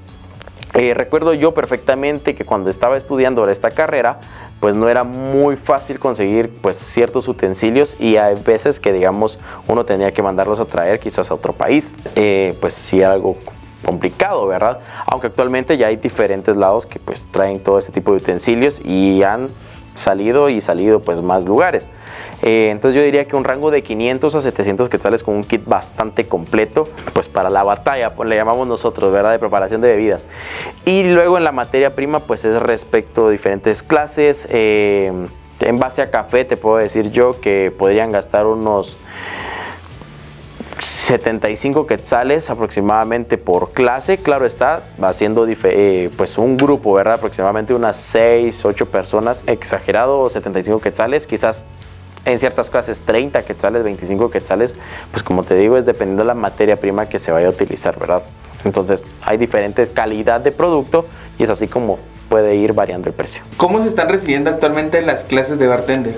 Eh, 0.76 0.92
recuerdo 0.92 1.32
yo 1.32 1.54
perfectamente 1.54 2.34
que 2.34 2.44
cuando 2.44 2.68
estaba 2.68 2.98
estudiando 2.98 3.48
esta 3.48 3.70
carrera, 3.70 4.20
pues 4.60 4.74
no 4.74 4.90
era 4.90 5.04
muy 5.04 5.56
fácil 5.56 5.98
conseguir 5.98 6.50
pues 6.60 6.76
ciertos 6.76 7.28
utensilios 7.28 7.96
y 7.98 8.18
hay 8.18 8.34
veces 8.34 8.78
que 8.78 8.92
digamos 8.92 9.38
uno 9.68 9.86
tenía 9.86 10.12
que 10.12 10.22
mandarlos 10.22 10.60
a 10.60 10.66
traer 10.66 11.00
quizás 11.00 11.30
a 11.30 11.34
otro 11.34 11.54
país, 11.54 11.94
eh, 12.14 12.54
pues 12.60 12.74
sí 12.74 13.02
algo 13.02 13.38
complicado, 13.86 14.46
¿verdad? 14.46 14.80
Aunque 15.06 15.28
actualmente 15.28 15.78
ya 15.78 15.86
hay 15.86 15.96
diferentes 15.96 16.56
lados 16.56 16.84
que 16.84 16.98
pues 16.98 17.26
traen 17.26 17.60
todo 17.60 17.78
este 17.78 17.92
tipo 17.92 18.10
de 18.10 18.18
utensilios 18.18 18.82
y 18.84 19.22
han 19.22 19.48
salido 19.96 20.48
y 20.48 20.60
salido 20.60 21.00
pues 21.00 21.20
más 21.20 21.44
lugares. 21.44 21.88
Eh, 22.42 22.68
entonces 22.70 22.96
yo 22.96 23.04
diría 23.04 23.26
que 23.26 23.36
un 23.36 23.44
rango 23.44 23.70
de 23.70 23.82
500 23.82 24.34
a 24.34 24.40
700 24.40 24.88
quetzales 24.88 25.22
con 25.22 25.34
un 25.34 25.44
kit 25.44 25.64
bastante 25.64 26.26
completo, 26.26 26.88
pues 27.12 27.28
para 27.28 27.50
la 27.50 27.62
batalla, 27.62 28.14
pues 28.14 28.28
le 28.28 28.36
llamamos 28.36 28.66
nosotros, 28.66 29.12
¿verdad? 29.12 29.32
De 29.32 29.38
preparación 29.38 29.80
de 29.80 29.88
bebidas. 29.88 30.28
Y 30.84 31.04
luego 31.04 31.38
en 31.38 31.44
la 31.44 31.52
materia 31.52 31.94
prima, 31.94 32.20
pues 32.20 32.44
es 32.44 32.56
respecto 32.56 33.28
a 33.28 33.30
diferentes 33.30 33.82
clases. 33.82 34.46
Eh, 34.50 35.12
en 35.60 35.78
base 35.78 36.02
a 36.02 36.10
café 36.10 36.44
te 36.44 36.56
puedo 36.56 36.76
decir 36.76 37.10
yo 37.10 37.40
que 37.40 37.72
podrían 37.76 38.12
gastar 38.12 38.46
unos 38.46 38.96
75 40.78 41.86
quetzales 41.86 42.50
aproximadamente 42.50 43.38
por 43.38 43.72
clase, 43.72 44.18
claro 44.18 44.44
está, 44.44 44.82
haciendo 45.00 45.46
eh, 45.48 46.10
pues 46.16 46.38
un 46.38 46.56
grupo, 46.56 46.92
¿verdad? 46.92 47.14
Aproximadamente 47.14 47.74
unas 47.74 47.96
6, 47.96 48.64
8 48.64 48.86
personas, 48.86 49.44
exagerado 49.46 50.28
75 50.28 50.80
quetzales, 50.80 51.26
quizás 51.26 51.64
en 52.24 52.38
ciertas 52.38 52.70
clases 52.70 53.02
30 53.02 53.44
quetzales, 53.44 53.84
25 53.84 54.30
quetzales, 54.30 54.74
pues 55.10 55.22
como 55.22 55.44
te 55.44 55.54
digo, 55.54 55.76
es 55.76 55.86
dependiendo 55.86 56.24
de 56.24 56.28
la 56.28 56.34
materia 56.34 56.78
prima 56.78 57.08
que 57.08 57.18
se 57.18 57.30
vaya 57.30 57.46
a 57.46 57.50
utilizar, 57.50 57.98
¿verdad? 57.98 58.22
Entonces 58.64 59.04
hay 59.22 59.38
diferente 59.38 59.88
calidad 59.88 60.40
de 60.40 60.52
producto 60.52 61.06
y 61.38 61.44
es 61.44 61.50
así 61.50 61.68
como 61.68 61.98
puede 62.28 62.56
ir 62.56 62.72
variando 62.72 63.08
el 63.08 63.14
precio. 63.14 63.42
¿Cómo 63.56 63.82
se 63.82 63.88
están 63.88 64.08
recibiendo 64.08 64.50
actualmente 64.50 65.02
las 65.02 65.24
clases 65.24 65.58
de 65.58 65.66
bartender? 65.66 66.16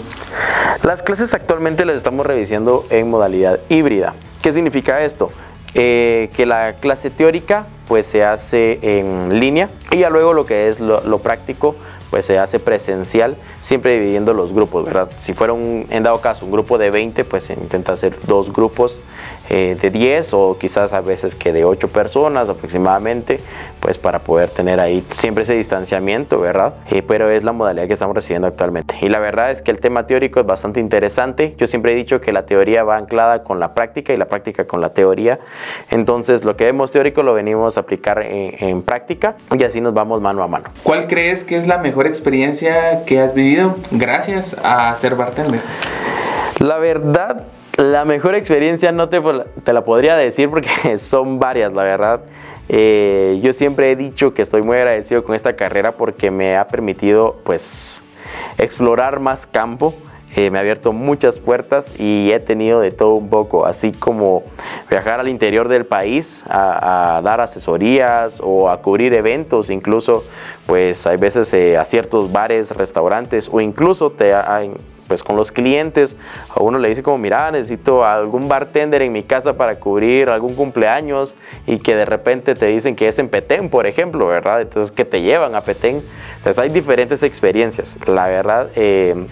Las 0.82 1.02
clases 1.02 1.34
actualmente 1.34 1.84
las 1.84 1.96
estamos 1.96 2.26
revisando 2.26 2.84
en 2.90 3.10
modalidad 3.10 3.60
híbrida. 3.68 4.14
¿Qué 4.42 4.52
significa 4.52 5.02
esto? 5.02 5.30
Eh, 5.74 6.30
que 6.34 6.46
la 6.46 6.76
clase 6.76 7.10
teórica 7.10 7.66
pues 7.86 8.06
se 8.06 8.24
hace 8.24 8.78
en 8.82 9.38
línea 9.38 9.68
y 9.90 9.98
ya 9.98 10.08
luego 10.08 10.32
lo 10.32 10.46
que 10.46 10.68
es 10.68 10.80
lo, 10.80 11.02
lo 11.02 11.18
práctico 11.18 11.76
pues 12.10 12.24
se 12.24 12.38
hace 12.38 12.58
presencial, 12.58 13.36
siempre 13.60 13.92
dividiendo 13.94 14.32
los 14.32 14.52
grupos, 14.52 14.84
¿verdad? 14.84 15.10
Si 15.18 15.34
fuera 15.34 15.52
un, 15.52 15.86
en 15.90 16.02
dado 16.02 16.20
caso, 16.20 16.46
un 16.46 16.52
grupo 16.52 16.78
de 16.78 16.90
20, 16.90 17.24
pues 17.24 17.44
se 17.44 17.54
intenta 17.54 17.92
hacer 17.92 18.18
dos 18.26 18.52
grupos 18.52 18.98
eh, 19.50 19.76
de 19.80 19.90
10 19.90 20.34
o 20.34 20.58
quizás 20.58 20.92
a 20.92 21.00
veces 21.00 21.34
que 21.34 21.52
de 21.52 21.64
8 21.64 21.88
personas 21.88 22.48
aproximadamente, 22.48 23.38
pues 23.80 23.98
para 23.98 24.18
poder 24.18 24.50
tener 24.50 24.80
ahí 24.80 25.04
siempre 25.10 25.42
ese 25.42 25.54
distanciamiento, 25.54 26.38
¿verdad? 26.40 26.74
Eh, 26.90 27.02
pero 27.02 27.30
es 27.30 27.44
la 27.44 27.52
modalidad 27.52 27.86
que 27.86 27.92
estamos 27.92 28.14
recibiendo 28.14 28.48
actualmente. 28.48 28.96
Y 29.00 29.08
la 29.08 29.18
verdad 29.18 29.50
es 29.50 29.62
que 29.62 29.70
el 29.70 29.80
tema 29.80 30.06
teórico 30.06 30.40
es 30.40 30.46
bastante 30.46 30.80
interesante. 30.80 31.54
Yo 31.58 31.66
siempre 31.66 31.92
he 31.92 31.94
dicho 31.94 32.20
que 32.20 32.32
la 32.32 32.46
teoría 32.46 32.84
va 32.84 32.96
anclada 32.96 33.42
con 33.42 33.60
la 33.60 33.74
práctica 33.74 34.12
y 34.12 34.16
la 34.16 34.26
práctica 34.26 34.66
con 34.66 34.80
la 34.80 34.90
teoría. 34.90 35.38
Entonces 35.90 36.44
lo 36.44 36.56
que 36.56 36.64
vemos 36.64 36.92
teórico 36.92 37.22
lo 37.22 37.34
venimos 37.34 37.76
a 37.76 37.80
aplicar 37.80 38.22
en, 38.22 38.54
en 38.58 38.82
práctica 38.82 39.34
y 39.56 39.62
así 39.64 39.80
nos 39.80 39.94
vamos 39.94 40.20
mano 40.20 40.42
a 40.42 40.48
mano. 40.48 40.66
¿Cuál 40.82 41.06
crees 41.06 41.44
que 41.44 41.56
es 41.56 41.66
la 41.66 41.78
mejor 41.78 42.06
experiencia 42.06 43.04
que 43.04 43.20
has 43.20 43.34
vivido 43.34 43.76
gracias 43.90 44.56
a 44.62 44.94
ser 44.94 45.14
bartender? 45.14 45.60
La 46.58 46.78
verdad, 46.78 47.44
la 47.76 48.04
mejor 48.04 48.34
experiencia 48.34 48.90
no 48.90 49.08
te, 49.08 49.20
la 49.72 49.84
podría 49.84 50.16
decir 50.16 50.50
porque 50.50 50.68
son 50.98 51.38
varias, 51.38 51.72
la 51.72 51.84
verdad. 51.84 52.20
Eh, 52.68 53.38
yo 53.42 53.52
siempre 53.52 53.92
he 53.92 53.96
dicho 53.96 54.34
que 54.34 54.42
estoy 54.42 54.62
muy 54.62 54.76
agradecido 54.76 55.22
con 55.22 55.36
esta 55.36 55.54
carrera 55.54 55.92
porque 55.92 56.30
me 56.30 56.56
ha 56.56 56.66
permitido 56.66 57.36
pues 57.44 58.02
explorar 58.58 59.20
más 59.20 59.46
campo. 59.46 59.94
Eh, 60.36 60.50
me 60.50 60.58
ha 60.58 60.60
abierto 60.60 60.92
muchas 60.92 61.38
puertas 61.38 61.94
y 61.98 62.30
he 62.32 62.40
tenido 62.40 62.80
de 62.80 62.90
todo 62.90 63.14
un 63.14 63.30
poco, 63.30 63.64
así 63.64 63.92
como 63.92 64.42
viajar 64.90 65.20
al 65.20 65.28
interior 65.28 65.68
del 65.68 65.86
país 65.86 66.44
a, 66.48 67.16
a 67.16 67.22
dar 67.22 67.40
asesorías 67.40 68.40
o 68.44 68.68
a 68.68 68.82
cubrir 68.82 69.14
eventos, 69.14 69.70
incluso 69.70 70.24
pues 70.66 71.06
hay 71.06 71.16
veces 71.16 71.54
eh, 71.54 71.78
a 71.78 71.84
ciertos 71.86 72.30
bares, 72.30 72.72
restaurantes 72.72 73.48
o 73.50 73.60
incluso 73.62 74.10
te 74.10 74.34
hay 74.34 74.70
pues 75.08 75.22
con 75.22 75.36
los 75.36 75.50
clientes, 75.50 76.16
a 76.54 76.62
uno 76.62 76.78
le 76.78 76.88
dice 76.90 77.02
como, 77.02 77.18
mira, 77.18 77.50
necesito 77.50 78.04
algún 78.04 78.48
bartender 78.48 79.02
en 79.02 79.10
mi 79.10 79.22
casa 79.22 79.54
para 79.54 79.80
cubrir 79.80 80.28
algún 80.28 80.54
cumpleaños 80.54 81.34
y 81.66 81.78
que 81.78 81.96
de 81.96 82.04
repente 82.04 82.54
te 82.54 82.66
dicen 82.66 82.94
que 82.94 83.08
es 83.08 83.18
en 83.18 83.28
Petén, 83.28 83.70
por 83.70 83.86
ejemplo, 83.86 84.26
¿verdad? 84.28 84.60
Entonces 84.60 84.92
que 84.92 85.04
te 85.04 85.22
llevan 85.22 85.54
a 85.54 85.62
Petén. 85.62 86.02
Entonces 86.36 86.58
hay 86.58 86.68
diferentes 86.68 87.22
experiencias. 87.22 87.98
La 88.06 88.28
verdad, 88.28 88.68
eh, 88.76 89.26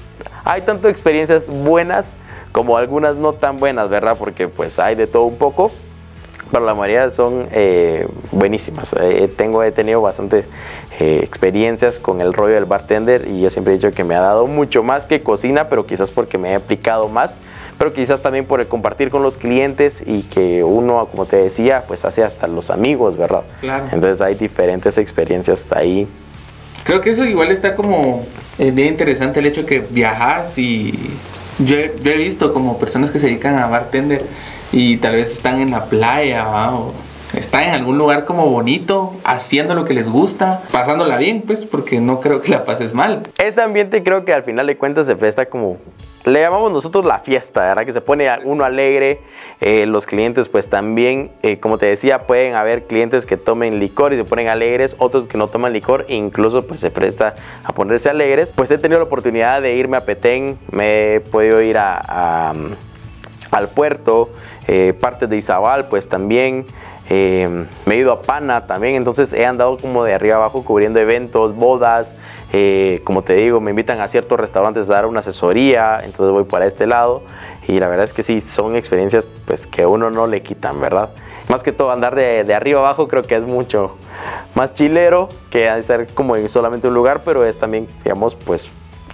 hay 0.45 0.62
tanto 0.62 0.88
experiencias 0.88 1.50
buenas 1.50 2.14
como 2.52 2.78
algunas 2.78 3.16
no 3.16 3.35
tan 3.35 3.59
buenas, 3.59 3.88
¿verdad? 3.90 4.16
Porque 4.18 4.49
pues 4.49 4.78
hay 4.78 4.95
de 4.95 5.06
todo 5.06 5.25
un 5.25 5.37
poco 5.37 5.71
pero 6.50 6.64
la 6.64 6.75
mayoría 6.75 7.11
son 7.11 7.49
eh, 7.52 8.06
buenísimas. 8.30 8.95
Eh, 9.00 9.28
tengo, 9.37 9.62
he 9.62 9.73
tenido 9.73 10.00
bastantes 10.00 10.47
eh, 10.99 11.21
experiencias 11.23 11.99
con 11.99 12.23
el 12.23 12.33
rollo 12.33 12.55
del 12.55 12.65
bartender 12.65 13.29
y 13.31 13.43
yo 13.43 13.50
siempre 13.50 13.75
he 13.75 13.76
dicho 13.76 13.91
que 13.91 14.03
me 14.03 14.15
ha 14.15 14.21
dado 14.21 14.47
mucho 14.47 14.83
más 14.83 15.05
que 15.05 15.21
cocina, 15.21 15.69
pero 15.69 15.85
quizás 15.85 16.11
porque 16.11 16.38
me 16.38 16.53
he 16.53 16.55
aplicado 16.55 17.09
más, 17.09 17.37
pero 17.76 17.93
quizás 17.93 18.23
también 18.23 18.47
por 18.47 18.61
el 18.61 18.67
compartir 18.67 19.11
con 19.11 19.23
los 19.23 19.37
clientes 19.37 20.03
y 20.07 20.23
que 20.23 20.65
uno, 20.65 21.07
como 21.11 21.26
te 21.26 21.37
decía, 21.37 21.85
pues 21.87 22.05
hace 22.07 22.25
hasta 22.25 22.47
los 22.47 22.71
amigos, 22.71 23.19
¿verdad? 23.19 23.43
Claro. 23.61 23.85
Entonces 23.93 24.23
hay 24.23 24.37
diferentes 24.37 24.97
experiencias 24.97 25.71
ahí. 25.73 26.09
Creo 26.85 27.03
que 27.03 27.11
eso 27.11 27.25
igual 27.26 27.50
está 27.50 27.76
como 27.76 28.25
bien 28.59 28.88
interesante 28.88 29.41
el 29.41 29.47
hecho 29.47 29.67
que 29.67 29.81
viajas 29.81 30.57
y 30.57 30.99
yo 31.59 31.76
he, 31.76 31.95
yo 32.03 32.11
he 32.12 32.17
visto 32.17 32.55
como 32.55 32.79
personas 32.79 33.11
que 33.11 33.19
se 33.19 33.26
dedican 33.26 33.59
a 33.59 33.67
bartender 33.67 34.25
y 34.73 34.97
tal 34.97 35.15
vez 35.15 35.33
están 35.33 35.61
en 35.61 35.73
la 35.73 35.85
playa 35.85 36.45
¿va? 36.45 36.75
o 36.75 36.95
están 37.35 37.64
en 37.64 37.71
algún 37.71 37.99
lugar 37.99 38.25
como 38.25 38.49
bonito, 38.49 39.14
haciendo 39.25 39.75
lo 39.75 39.85
que 39.85 39.95
les 39.95 40.09
gusta, 40.09 40.62
pasándola 40.73 41.18
bien, 41.18 41.42
pues, 41.47 41.64
porque 41.64 42.00
no 42.00 42.21
creo 42.21 42.40
que 42.40 42.52
la 42.52 42.64
pases 42.64 42.95
mal. 42.95 43.23
Este 43.38 43.61
ambiente 43.62 44.02
creo 44.02 44.25
que 44.25 44.33
al 44.33 44.45
final 44.45 44.66
de 44.66 44.76
cuentas 44.76 45.06
se 45.06 45.16
presta 45.16 45.47
como 45.47 45.78
le 46.26 46.40
llamamos 46.40 46.73
nosotros 46.73 47.04
la 47.04 47.21
fiesta, 47.21 47.61
¿verdad? 47.61 47.85
Que 47.85 47.92
se 47.92 48.00
pone 48.00 48.28
uno 48.42 48.64
alegre, 48.64 49.21
eh, 49.61 49.87
los 49.87 50.06
clientes 50.06 50.49
pues 50.49 50.68
también, 50.68 51.30
eh, 51.42 51.59
como 51.59 51.78
te 51.78 51.87
decía, 51.87 52.26
pueden 52.26 52.56
haber 52.56 52.88
clientes 52.88 53.25
que 53.25 53.37
tomen 53.37 53.78
licor 53.78 54.12
y 54.12 54.16
se 54.16 54.25
ponen 54.25 54.49
alegres, 54.49 54.97
otros 54.99 55.28
que 55.28 55.38
no 55.38 55.47
toman 55.47 55.73
licor 55.73 56.04
e 56.09 56.16
incluso 56.16 56.66
pues 56.66 56.80
se 56.80 56.90
presta 56.90 57.37
a 57.62 57.73
ponerse 57.73 58.11
alegres. 58.11 58.52
Pues 58.52 58.73
he 58.73 58.78
tenido 58.78 58.99
la 58.99 59.04
oportunidad 59.04 59.62
de 59.62 59.76
irme 59.76 59.97
a 59.99 60.04
Petén, 60.04 60.59
me 60.73 61.14
he 61.14 61.21
podido 61.21 61.62
ir 61.62 61.78
a, 61.78 62.02
a 62.04 62.54
al 63.52 63.68
puerto, 63.68 64.30
eh, 64.66 64.95
partes 64.99 65.28
de 65.28 65.37
Izabal 65.37 65.87
pues 65.87 66.09
también. 66.09 66.66
Eh, 67.09 67.67
me 67.85 67.95
he 67.95 67.99
ido 67.99 68.13
a 68.13 68.23
Pana 68.23 68.67
también, 68.67 68.97
entonces 68.97 69.33
he 69.33 69.47
andado 69.47 69.77
como 69.77 70.03
de 70.05 70.15
arriba 70.15 70.37
abajo 70.37 70.65
cubriendo 70.65 70.99
eventos, 70.99 71.55
bodas, 71.55 72.17
eh, 72.53 73.01
como 73.05 73.23
te 73.23 73.35
digo, 73.35 73.61
me 73.61 73.71
invitan 73.71 74.01
a 74.01 74.09
ciertos 74.09 74.41
restaurantes 74.41 74.91
a 74.91 74.95
dar 74.95 75.07
una 75.07 75.21
asesoría, 75.21 76.01
entonces 76.03 76.33
voy 76.33 76.45
para 76.45 76.67
este 76.67 76.87
lado 76.87 77.23
y 77.69 77.79
la 77.79 77.87
verdad 77.87 78.05
es 78.05 78.13
que 78.13 78.25
sí, 78.25 78.41
son 78.41 78.75
experiencias 78.75 79.29
pues 79.45 79.67
que 79.69 79.87
uno 79.87 80.11
no 80.11 80.27
le 80.27 80.43
quitan, 80.43 80.81
¿verdad? 80.81 81.11
Más 81.49 81.63
que 81.63 81.71
todo 81.71 81.93
andar 81.93 82.17
de, 82.17 82.43
de 82.43 82.55
arriba 82.55 82.81
abajo 82.81 83.07
creo 83.07 83.23
que 83.23 83.37
es 83.37 83.45
mucho 83.45 83.95
más 84.57 84.75
chilero 84.75 85.29
que 85.51 85.69
estar 85.79 86.07
como 86.13 86.35
en 86.35 86.49
solamente 86.49 86.89
un 86.89 86.95
lugar, 86.95 87.23
pero 87.25 87.45
es 87.45 87.57
también, 87.57 87.87
digamos, 88.03 88.35
pues 88.35 88.69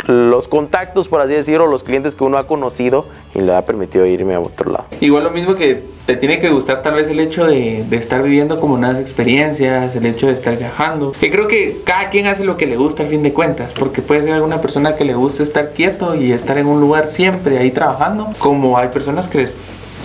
los 0.07 0.49
contactos, 0.49 1.09
por 1.09 1.21
así 1.21 1.33
decirlo, 1.33 1.67
los 1.67 1.85
clientes 1.85 2.15
que 2.15 2.25
uno 2.25 2.39
ha 2.39 2.47
conocido 2.47 3.07
y 3.35 3.41
le 3.41 3.55
ha 3.55 3.65
permitido 3.65 4.05
irme 4.07 4.35
a 4.35 4.41
otro 4.41 4.71
lado. 4.73 4.87
Igual 5.01 5.25
lo 5.25 5.31
mismo 5.31 5.55
que 5.55 5.83
te 6.07 6.17
tiene 6.17 6.41
que 6.41 6.51
gustar 6.51 6.83
tal 6.83 6.95
vez 6.95 7.09
el 7.09 7.21
hecho 7.21 7.47
de, 7.47 7.85
estar 7.93 8.23
viviendo 8.23 8.59
como 8.59 8.77
nuevas 8.77 8.99
experiencias, 8.99 9.95
el 9.95 10.07
hecho 10.07 10.27
de 10.27 10.33
estar 10.33 10.57
viajando. 10.57 11.13
Que 11.13 11.31
creo 11.31 11.47
que 11.47 11.81
cada 11.85 12.11
quien 12.11 12.27
hace 12.27 12.45
lo 12.45 12.57
que 12.57 12.67
le 12.67 12.77
gusta 12.77 13.05
al 13.05 13.09
fin 13.09 13.23
de 13.23 13.33
cuentas, 13.33 13.73
porque 13.73 14.03
puede 14.03 14.23
ser 14.23 14.33
alguna 14.33 14.61
persona 14.61 14.97
que 14.97 15.05
le 15.05 15.15
guste 15.15 15.43
estar 15.43 15.71
quieto 15.71 16.17
y 16.17 16.33
estar 16.33 16.59
en 16.59 16.67
un 16.67 16.81
lugar 16.81 17.09
siempre 17.09 17.59
ahí 17.59 17.71
trabajando, 17.71 18.31
como 18.39 18.79
hay 18.79 18.89
personas 18.89 19.29
que 19.29 19.39
les 19.39 19.57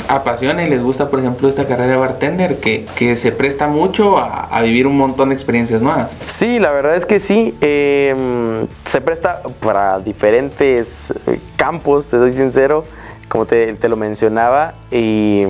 apasiona 0.08 0.64
y 0.64 0.70
les 0.70 0.82
gusta, 0.82 1.10
por 1.10 1.20
ejemplo, 1.20 1.50
esta 1.50 1.66
carrera 1.66 1.92
de 1.92 1.98
bartender, 1.98 2.60
que, 2.60 2.86
que 2.96 3.18
se 3.18 3.32
presta 3.32 3.68
mucho 3.68 4.18
a, 4.18 4.62
vivir 4.62 4.88
un 4.88 4.98
montón 4.98 5.30
de 5.30 5.36
experiencias 5.36 5.82
nuevas. 5.82 6.16
Sí, 6.26 6.60
la 6.60 6.72
verdad 6.72 6.96
es 6.96 7.06
que 7.06 7.20
sí. 7.20 7.56
Eh, 7.62 8.66
se 8.86 9.02
presta 9.02 9.42
para 9.62 10.00
diferentes 10.00 11.14
campos, 11.56 12.08
te 12.08 12.18
soy 12.18 12.32
sincero, 12.32 12.84
como 13.30 13.46
te, 13.46 13.74
te 13.74 13.90
lo 13.90 13.96
mencionaba, 13.96 14.74
y, 14.92 15.44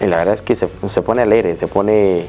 y, 0.00 0.06
la 0.06 0.16
verdad 0.18 0.34
es 0.34 0.42
que 0.42 0.54
se, 0.54 0.68
se, 0.86 1.02
pone 1.02 1.22
alegre, 1.22 1.56
se 1.56 1.66
pone 1.66 2.26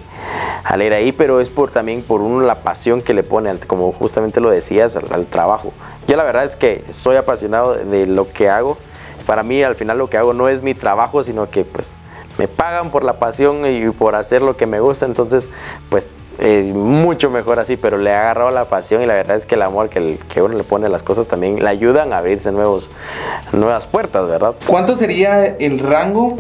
alegre 0.64 0.96
ahí, 0.96 1.12
pero 1.12 1.42
es 1.42 1.50
por 1.50 1.72
también 1.72 2.02
por 2.02 2.22
uno 2.22 2.42
la 2.42 2.62
pasión 2.64 3.02
que 3.02 3.14
le 3.14 3.24
pone, 3.24 3.58
como 3.68 3.92
justamente 3.92 4.40
lo 4.40 4.50
decías, 4.50 4.96
al, 4.96 5.06
al 5.12 5.26
trabajo. 5.28 5.74
Yo 6.08 6.18
la 6.18 6.24
verdad 6.24 6.44
es 6.44 6.56
que 6.56 6.84
soy 6.90 7.16
apasionado 7.16 7.76
de 7.76 8.08
lo 8.08 8.32
que 8.32 8.50
hago 8.50 8.78
para 9.26 9.44
mí 9.44 9.64
al 9.64 9.76
final 9.76 9.98
lo 9.98 10.10
que 10.10 10.18
hago 10.18 10.34
no 10.34 10.50
es 10.50 10.62
mi 10.62 10.74
trabajo, 10.74 11.24
sino 11.24 11.50
que 11.50 11.66
pues 11.66 11.94
me 12.38 12.48
pagan 12.48 12.90
por 12.90 13.04
la 13.04 13.20
pasión 13.20 13.66
y 13.66 13.90
por 13.92 14.16
hacer 14.16 14.42
lo 14.42 14.58
que 14.58 14.66
me 14.66 14.80
gusta, 14.80 15.06
entonces 15.06 15.48
pues 15.90 16.08
eh, 16.40 16.72
mucho 16.74 17.30
mejor 17.30 17.60
así, 17.60 17.78
pero 17.78 17.98
le 17.98 18.12
ha 18.12 18.22
agarrado 18.22 18.50
la 18.50 18.66
pasión 18.66 19.04
y 19.04 19.06
la 19.06 19.14
verdad 19.14 19.38
es 19.38 19.46
que 19.46 19.56
el 19.56 19.62
amor 19.62 19.90
que, 19.90 20.00
el, 20.00 20.20
que 20.28 20.42
uno 20.42 20.58
le 20.58 20.64
pone 20.64 20.88
a 20.88 20.90
las 20.90 21.04
cosas 21.04 21.28
también 21.28 21.64
le 21.64 21.70
ayudan 21.70 22.12
a 22.12 22.18
abrirse 22.18 22.52
nuevos, 22.52 22.90
nuevas 23.52 23.86
puertas, 23.86 24.28
¿verdad? 24.28 24.56
¿Cuánto 24.66 24.96
sería 24.96 25.46
el 25.46 25.80
rango 25.80 26.40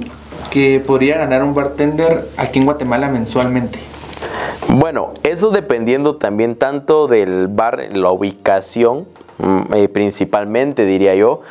que 0.49 0.79
podría 0.85 1.19
ganar 1.19 1.43
un 1.43 1.53
bartender 1.53 2.27
aquí 2.37 2.59
en 2.59 2.65
Guatemala 2.65 3.07
mensualmente? 3.07 3.79
Bueno, 4.69 5.13
eso 5.21 5.51
dependiendo 5.51 6.15
también 6.15 6.55
tanto 6.55 7.07
del 7.07 7.47
bar, 7.47 7.89
la 7.93 8.09
ubicación, 8.09 9.05
eh, 9.73 9.87
principalmente 9.89 10.85
diría 10.85 11.15
yo. 11.15 11.41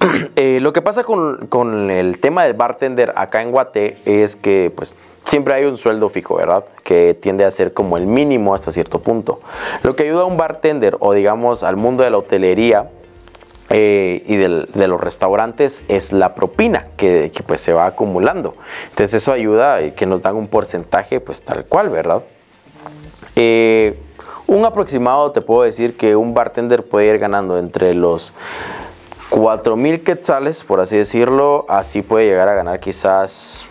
Eh, 0.34 0.58
lo 0.60 0.72
que 0.72 0.82
pasa 0.82 1.04
con, 1.04 1.46
con, 1.46 1.90
el 1.90 2.18
tema 2.18 2.42
del 2.42 2.54
bartender 2.54 3.12
acá 3.16 3.42
en 3.42 3.52
Guate 3.52 3.98
es 4.04 4.34
que 4.34 4.72
pues 4.74 4.96
siempre 5.26 5.54
hay 5.54 5.64
un 5.64 5.76
sueldo 5.76 6.08
fijo, 6.08 6.34
¿verdad? 6.36 6.64
Que 6.82 7.14
tiende 7.14 7.44
a 7.44 7.50
ser 7.50 7.72
como 7.72 7.96
el 7.96 8.06
mínimo 8.06 8.54
hasta 8.54 8.72
cierto 8.72 8.98
punto. 8.98 9.40
Lo 9.82 9.94
que 9.94 10.04
ayuda 10.04 10.22
a 10.22 10.24
un 10.24 10.36
bartender 10.36 10.96
o 11.00 11.12
digamos 11.12 11.62
al 11.62 11.76
mundo 11.76 12.02
de 12.02 12.10
la 12.10 12.18
hotelería 12.18 12.90
eh, 13.70 14.22
y 14.26 14.36
de 14.36 14.88
los 14.88 15.00
restaurantes 15.00 15.82
es 15.88 16.12
la 16.12 16.34
propina 16.34 16.88
que, 16.96 17.30
pues 17.46 17.60
se 17.60 17.72
va 17.72 17.86
acumulando. 17.86 18.54
Entonces 18.90 19.22
eso 19.22 19.32
ayuda 19.32 19.94
que 19.94 20.04
nos 20.06 20.20
dan 20.20 20.36
un 20.36 20.48
porcentaje 20.48 21.20
pues 21.20 21.42
tal 21.42 21.64
cual, 21.64 21.88
¿verdad? 21.88 22.22
Eh, 23.36 23.98
un 24.46 24.64
aproximado 24.64 25.32
te 25.32 25.40
puedo 25.40 25.62
decir 25.62 25.96
que 25.96 26.16
un 26.16 26.34
bartender 26.34 26.84
puede 26.86 27.06
ir 27.08 27.18
ganando 27.18 27.58
entre 27.58 27.94
los 27.94 28.32
4.000 29.30 30.02
quetzales, 30.02 30.62
por 30.62 30.80
así 30.80 30.96
decirlo, 30.96 31.64
así 31.68 32.02
puede 32.02 32.26
llegar 32.26 32.48
a 32.48 32.54
ganar 32.54 32.80
quizás 32.80 33.66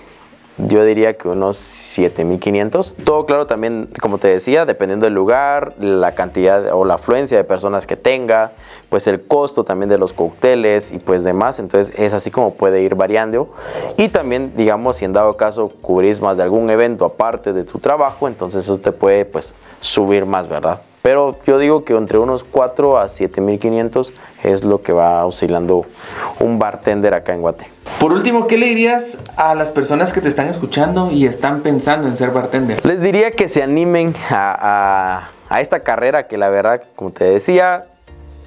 yo 0.67 0.83
diría 0.85 1.17
que 1.17 1.27
unos 1.27 1.57
7500. 1.57 2.95
Todo 3.03 3.25
claro 3.25 3.47
también, 3.47 3.89
como 4.01 4.17
te 4.17 4.27
decía, 4.27 4.65
dependiendo 4.65 5.05
del 5.05 5.13
lugar, 5.13 5.73
la 5.79 6.13
cantidad 6.15 6.73
o 6.73 6.85
la 6.85 6.95
afluencia 6.95 7.37
de 7.37 7.43
personas 7.43 7.87
que 7.87 7.97
tenga, 7.97 8.51
pues 8.89 9.07
el 9.07 9.21
costo 9.21 9.63
también 9.63 9.89
de 9.89 9.97
los 9.97 10.13
cócteles 10.13 10.91
y 10.91 10.99
pues 10.99 11.23
demás. 11.23 11.59
Entonces 11.59 11.97
es 11.97 12.13
así 12.13 12.31
como 12.31 12.53
puede 12.53 12.81
ir 12.81 12.95
variando. 12.95 13.49
Y 13.97 14.09
también, 14.09 14.53
digamos, 14.55 14.97
si 14.97 15.05
en 15.05 15.13
dado 15.13 15.37
caso 15.37 15.71
cubrís 15.81 16.21
más 16.21 16.37
de 16.37 16.43
algún 16.43 16.69
evento 16.69 17.05
aparte 17.05 17.53
de 17.53 17.63
tu 17.63 17.79
trabajo, 17.79 18.27
entonces 18.27 18.65
eso 18.65 18.77
te 18.79 18.91
puede 18.91 19.25
pues 19.25 19.55
subir 19.79 20.25
más, 20.25 20.47
¿verdad? 20.47 20.81
Pero 21.01 21.37
yo 21.47 21.57
digo 21.57 21.83
que 21.83 21.95
entre 21.95 22.19
unos 22.19 22.43
4 22.43 22.97
a 22.99 23.07
7500 23.07 24.13
es 24.43 24.63
lo 24.63 24.81
que 24.81 24.93
va 24.93 25.25
oscilando 25.25 25.85
un 26.39 26.59
bartender 26.59 27.13
acá 27.13 27.33
en 27.33 27.41
Guate. 27.41 27.67
Por 27.99 28.13
último, 28.13 28.47
¿qué 28.47 28.57
le 28.57 28.67
dirías 28.67 29.17
a 29.35 29.55
las 29.55 29.71
personas 29.71 30.13
que 30.13 30.21
te 30.21 30.29
están 30.29 30.47
escuchando 30.47 31.11
y 31.11 31.25
están 31.25 31.61
pensando 31.61 32.07
en 32.07 32.15
ser 32.15 32.31
bartender? 32.31 32.85
Les 32.85 33.01
diría 33.01 33.31
que 33.31 33.47
se 33.47 33.63
animen 33.63 34.15
a, 34.29 35.29
a 35.49 35.61
esta 35.61 35.81
carrera 35.81 36.27
que 36.27 36.37
la 36.37 36.49
verdad, 36.49 36.83
como 36.95 37.11
te 37.11 37.25
decía, 37.25 37.85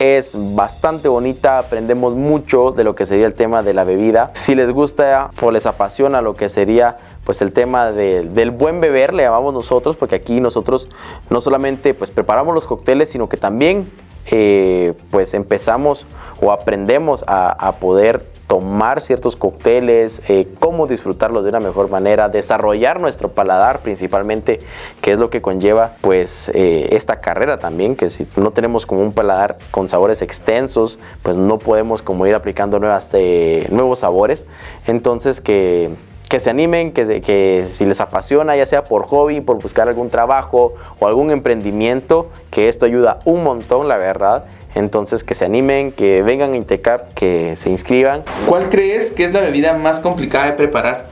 es 0.05 0.37
bastante 0.37 1.09
bonita, 1.09 1.59
aprendemos 1.59 2.15
mucho 2.15 2.73
de 2.73 2.85
lo 2.85 2.95
que 2.95 3.07
sería 3.07 3.27
el 3.27 3.35
tema 3.35 3.63
de 3.63 3.73
la 3.73 3.85
bebida. 3.85 4.31
Si 4.35 4.55
les 4.55 4.71
gusta 4.71 5.31
o 5.41 5.51
les 5.51 5.67
apasiona 5.67 6.21
lo 6.21 6.35
que 6.35 6.49
sería 6.49 6.99
pues 7.25 7.41
el 7.41 7.53
tema 7.53 7.91
del 7.91 8.51
buen 8.51 8.83
beber, 8.83 9.15
le 9.15 9.23
llamamos 9.23 9.55
nosotros, 9.55 9.97
porque 9.97 10.17
aquí 10.17 10.41
nosotros 10.41 10.89
no 11.31 11.41
solamente 11.41 11.95
pues 11.95 12.11
preparamos 12.11 12.55
los 12.55 12.67
cócteles, 12.67 13.11
sino 13.11 13.29
que 13.31 13.39
también 13.39 13.91
eh, 14.27 14.93
pues 15.11 15.33
empezamos 15.33 16.07
o 16.43 16.53
aprendemos 16.53 17.25
a 17.27 17.77
poder 17.81 18.34
tomar 18.55 19.01
ciertos 19.01 19.35
cócteles, 19.35 20.23
eh, 20.29 20.47
cómo 20.61 20.87
disfrutarlos 20.87 21.43
de 21.43 21.49
una 21.49 21.59
mejor 21.59 21.91
manera, 21.91 22.29
desarrollar 22.29 23.01
nuestro 23.01 23.33
paladar 23.33 23.81
principalmente, 23.81 24.61
que 25.01 25.11
es 25.11 25.19
lo 25.19 25.29
que 25.29 25.43
conlleva 25.43 25.97
pues 26.01 26.53
eh, 26.55 26.91
esta 26.93 27.21
carrera 27.21 27.59
también, 27.59 27.97
que 27.97 28.11
si 28.11 28.29
no 28.37 28.53
tenemos 28.53 28.87
como 28.87 29.03
un 29.03 29.13
paladar 29.13 29.59
con 29.73 29.89
sabores 29.89 30.23
extensos, 30.23 31.01
pues 31.25 31.37
no 31.37 31.59
podemos 31.59 32.01
como 32.01 32.29
ir 32.29 32.37
aplicando 32.37 32.81
eh, 33.15 33.67
nuevos 33.73 33.99
sabores. 33.99 34.47
Entonces 34.87 35.41
que 35.41 35.91
que 36.29 36.41
se 36.41 36.51
animen, 36.51 36.93
que, 36.93 37.21
que, 37.21 37.67
si 37.69 37.85
les 37.85 38.01
apasiona, 38.01 38.57
ya 38.57 38.67
sea 38.67 38.83
por 38.83 39.07
hobby, 39.07 39.41
por 39.41 39.61
buscar 39.61 39.89
algún 39.89 40.09
trabajo 40.09 40.75
o 40.99 41.07
algún 41.07 41.31
emprendimiento, 41.31 42.29
que 42.51 42.69
esto 42.69 42.87
ayuda 42.87 43.21
un 43.25 43.45
montón, 43.45 43.87
la 43.87 43.99
verdad. 43.99 44.45
Entonces 44.75 45.23
que 45.25 45.35
se 45.35 45.45
animen, 45.45 45.93
que 45.93 46.23
vengan 46.23 46.53
a 46.53 46.57
Intecap, 46.57 47.15
que 47.15 47.55
se 47.57 47.71
inscriban. 47.71 48.23
¿Cuál 48.47 48.69
crees 48.69 49.13
que 49.13 49.25
es 49.25 49.33
la 49.33 49.41
bebida 49.41 49.75
más 49.75 50.01
complicada 50.01 50.47
de 50.47 50.53
preparar? 50.53 51.07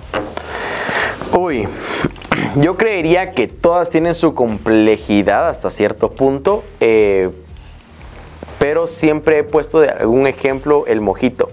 Uy, 1.33 1.67
yo 2.57 2.77
creería 2.77 3.33
que 3.33 3.49
todas 3.49 3.89
tienen 3.89 4.15
su 4.15 4.35
complejidad 4.35 5.49
hasta 5.49 5.71
cierto 5.71 6.11
punto, 6.11 6.65
eh, 6.81 7.31
pero 8.59 8.87
siempre 8.87 9.39
he 9.39 9.45
puesto 9.45 9.81
de 9.81 9.89
algún 9.89 10.27
ejemplo 10.27 10.85
el 10.87 11.01
mojito. 11.01 11.51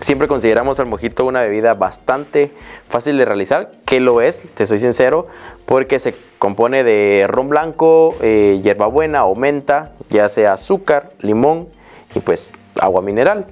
Siempre 0.00 0.28
consideramos 0.28 0.80
al 0.80 0.86
mojito 0.86 1.24
una 1.24 1.40
bebida 1.40 1.74
bastante 1.74 2.52
fácil 2.88 3.16
de 3.16 3.24
realizar, 3.24 3.72
que 3.86 4.00
lo 4.00 4.20
es, 4.20 4.50
te 4.52 4.66
soy 4.66 4.78
sincero, 4.78 5.26
porque 5.64 5.98
se 5.98 6.14
compone 6.38 6.84
de 6.84 7.26
ron 7.26 7.48
blanco, 7.48 8.14
eh, 8.20 8.60
hierbabuena 8.62 9.24
o 9.24 9.34
menta, 9.34 9.92
ya 10.10 10.28
sea 10.28 10.54
azúcar, 10.54 11.10
limón 11.20 11.68
y 12.14 12.20
pues 12.20 12.52
agua 12.78 13.00
mineral. 13.00 13.46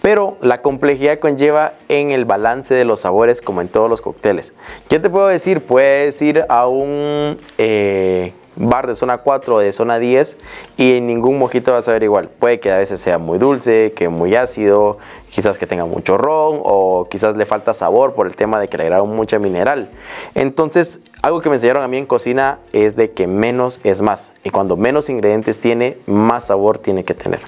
Pero 0.00 0.36
la 0.40 0.62
complejidad 0.62 1.18
conlleva 1.18 1.74
en 1.88 2.12
el 2.12 2.24
balance 2.24 2.74
de 2.74 2.84
los 2.84 3.00
sabores 3.00 3.42
como 3.42 3.60
en 3.60 3.68
todos 3.68 3.90
los 3.90 4.00
cócteles. 4.00 4.54
Yo 4.88 5.00
te 5.00 5.10
puedo 5.10 5.26
decir, 5.26 5.62
puedes 5.62 6.22
ir 6.22 6.44
a 6.48 6.68
un 6.68 7.38
eh, 7.58 8.32
bar 8.56 8.86
de 8.86 8.94
zona 8.94 9.18
4 9.18 9.54
o 9.54 9.58
de 9.58 9.72
zona 9.72 9.98
10 9.98 10.38
y 10.76 10.96
en 10.96 11.06
ningún 11.06 11.38
mojito 11.38 11.72
vas 11.72 11.88
a 11.88 11.92
ver 11.92 12.02
igual. 12.02 12.28
Puede 12.28 12.60
que 12.60 12.72
a 12.72 12.78
veces 12.78 13.00
sea 13.00 13.18
muy 13.18 13.38
dulce, 13.38 13.92
que 13.94 14.08
muy 14.08 14.34
ácido, 14.34 14.98
quizás 15.30 15.58
que 15.58 15.66
tenga 15.66 15.84
mucho 15.84 16.16
ron 16.16 16.60
o 16.62 17.08
quizás 17.10 17.36
le 17.36 17.46
falta 17.46 17.74
sabor 17.74 18.14
por 18.14 18.26
el 18.26 18.36
tema 18.36 18.58
de 18.58 18.68
que 18.68 18.76
le 18.76 18.84
agregaron 18.84 19.14
mucha 19.14 19.38
mineral. 19.38 19.88
Entonces, 20.34 21.00
algo 21.22 21.40
que 21.40 21.48
me 21.48 21.56
enseñaron 21.56 21.82
a 21.82 21.88
mí 21.88 21.98
en 21.98 22.06
cocina 22.06 22.58
es 22.72 22.96
de 22.96 23.10
que 23.10 23.26
menos 23.26 23.80
es 23.84 24.00
más 24.00 24.32
y 24.44 24.50
cuando 24.50 24.76
menos 24.76 25.08
ingredientes 25.08 25.60
tiene, 25.60 25.98
más 26.06 26.46
sabor 26.46 26.78
tiene 26.78 27.04
que 27.04 27.14
tener. 27.14 27.40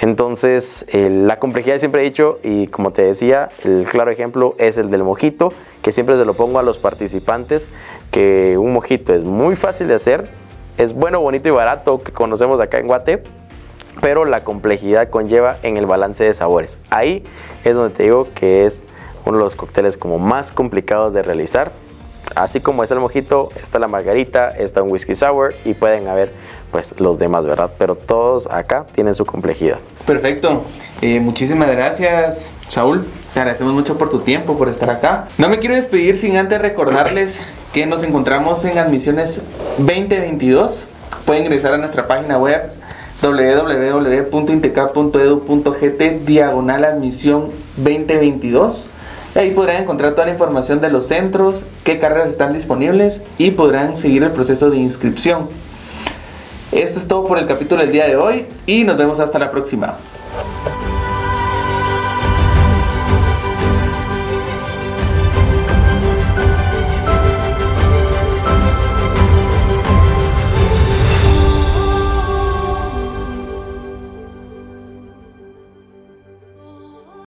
Entonces, 0.00 0.86
eh, 0.88 1.10
la 1.10 1.38
complejidad 1.38 1.78
siempre 1.78 2.02
he 2.02 2.04
dicho 2.04 2.38
y 2.42 2.68
como 2.68 2.92
te 2.92 3.02
decía, 3.02 3.50
el 3.64 3.86
claro 3.90 4.10
ejemplo 4.10 4.54
es 4.58 4.78
el 4.78 4.90
del 4.90 5.02
mojito, 5.02 5.52
que 5.82 5.92
siempre 5.92 6.16
se 6.16 6.24
lo 6.24 6.34
pongo 6.34 6.58
a 6.58 6.62
los 6.62 6.78
participantes, 6.78 7.68
que 8.10 8.56
un 8.58 8.72
mojito 8.72 9.14
es 9.14 9.24
muy 9.24 9.56
fácil 9.56 9.88
de 9.88 9.94
hacer, 9.94 10.28
es 10.78 10.92
bueno, 10.92 11.20
bonito 11.20 11.48
y 11.48 11.52
barato 11.52 11.98
que 11.98 12.12
conocemos 12.12 12.60
acá 12.60 12.78
en 12.78 12.86
Guate, 12.86 13.22
pero 14.00 14.24
la 14.24 14.42
complejidad 14.44 15.08
conlleva 15.08 15.56
en 15.62 15.76
el 15.76 15.86
balance 15.86 16.24
de 16.24 16.34
sabores. 16.34 16.78
Ahí 16.90 17.22
es 17.64 17.76
donde 17.76 17.94
te 17.94 18.02
digo 18.04 18.28
que 18.34 18.66
es 18.66 18.82
uno 19.24 19.38
de 19.38 19.44
los 19.44 19.54
cócteles 19.54 19.96
como 19.96 20.18
más 20.18 20.52
complicados 20.52 21.12
de 21.12 21.22
realizar. 21.22 21.72
Así 22.34 22.60
como 22.60 22.82
está 22.82 22.94
el 22.94 23.00
mojito, 23.00 23.50
está 23.60 23.78
la 23.78 23.86
margarita, 23.86 24.48
está 24.48 24.82
un 24.82 24.90
whisky 24.90 25.14
sour 25.14 25.54
y 25.64 25.74
pueden 25.74 26.08
haber 26.08 26.32
pues 26.72 26.98
los 26.98 27.18
demás, 27.18 27.46
¿verdad? 27.46 27.70
Pero 27.78 27.94
todos 27.94 28.48
acá 28.50 28.86
tienen 28.92 29.14
su 29.14 29.24
complejidad. 29.24 29.78
Perfecto. 30.06 30.64
Eh, 31.00 31.20
muchísimas 31.20 31.70
gracias, 31.70 32.52
Saúl. 32.66 33.06
Te 33.32 33.40
agradecemos 33.40 33.74
mucho 33.74 33.96
por 33.96 34.10
tu 34.10 34.20
tiempo, 34.20 34.56
por 34.56 34.68
estar 34.68 34.90
acá. 34.90 35.28
No 35.38 35.48
me 35.48 35.60
quiero 35.60 35.76
despedir 35.76 36.16
sin 36.16 36.36
antes 36.36 36.60
recordarles 36.60 37.40
que 37.74 37.84
nos 37.86 38.02
encontramos 38.04 38.64
en 38.64 38.78
admisiones 38.78 39.42
2022. 39.78 40.84
Pueden 41.26 41.42
ingresar 41.42 41.74
a 41.74 41.76
nuestra 41.76 42.06
página 42.06 42.38
web 42.38 42.70
www.intecap.edu.gt 43.20 46.02
diagonal 46.24 46.84
admisión 46.84 47.50
2022. 47.76 48.86
Ahí 49.34 49.50
podrán 49.50 49.82
encontrar 49.82 50.12
toda 50.12 50.26
la 50.26 50.32
información 50.32 50.80
de 50.80 50.88
los 50.88 51.06
centros, 51.06 51.64
qué 51.82 51.98
carreras 51.98 52.30
están 52.30 52.52
disponibles 52.52 53.22
y 53.38 53.50
podrán 53.50 53.96
seguir 53.96 54.22
el 54.22 54.30
proceso 54.30 54.70
de 54.70 54.76
inscripción. 54.76 55.48
Esto 56.70 57.00
es 57.00 57.08
todo 57.08 57.26
por 57.26 57.40
el 57.40 57.46
capítulo 57.46 57.82
del 57.82 57.90
día 57.90 58.06
de 58.06 58.14
hoy 58.14 58.46
y 58.66 58.84
nos 58.84 58.96
vemos 58.96 59.18
hasta 59.18 59.40
la 59.40 59.50
próxima. 59.50 59.96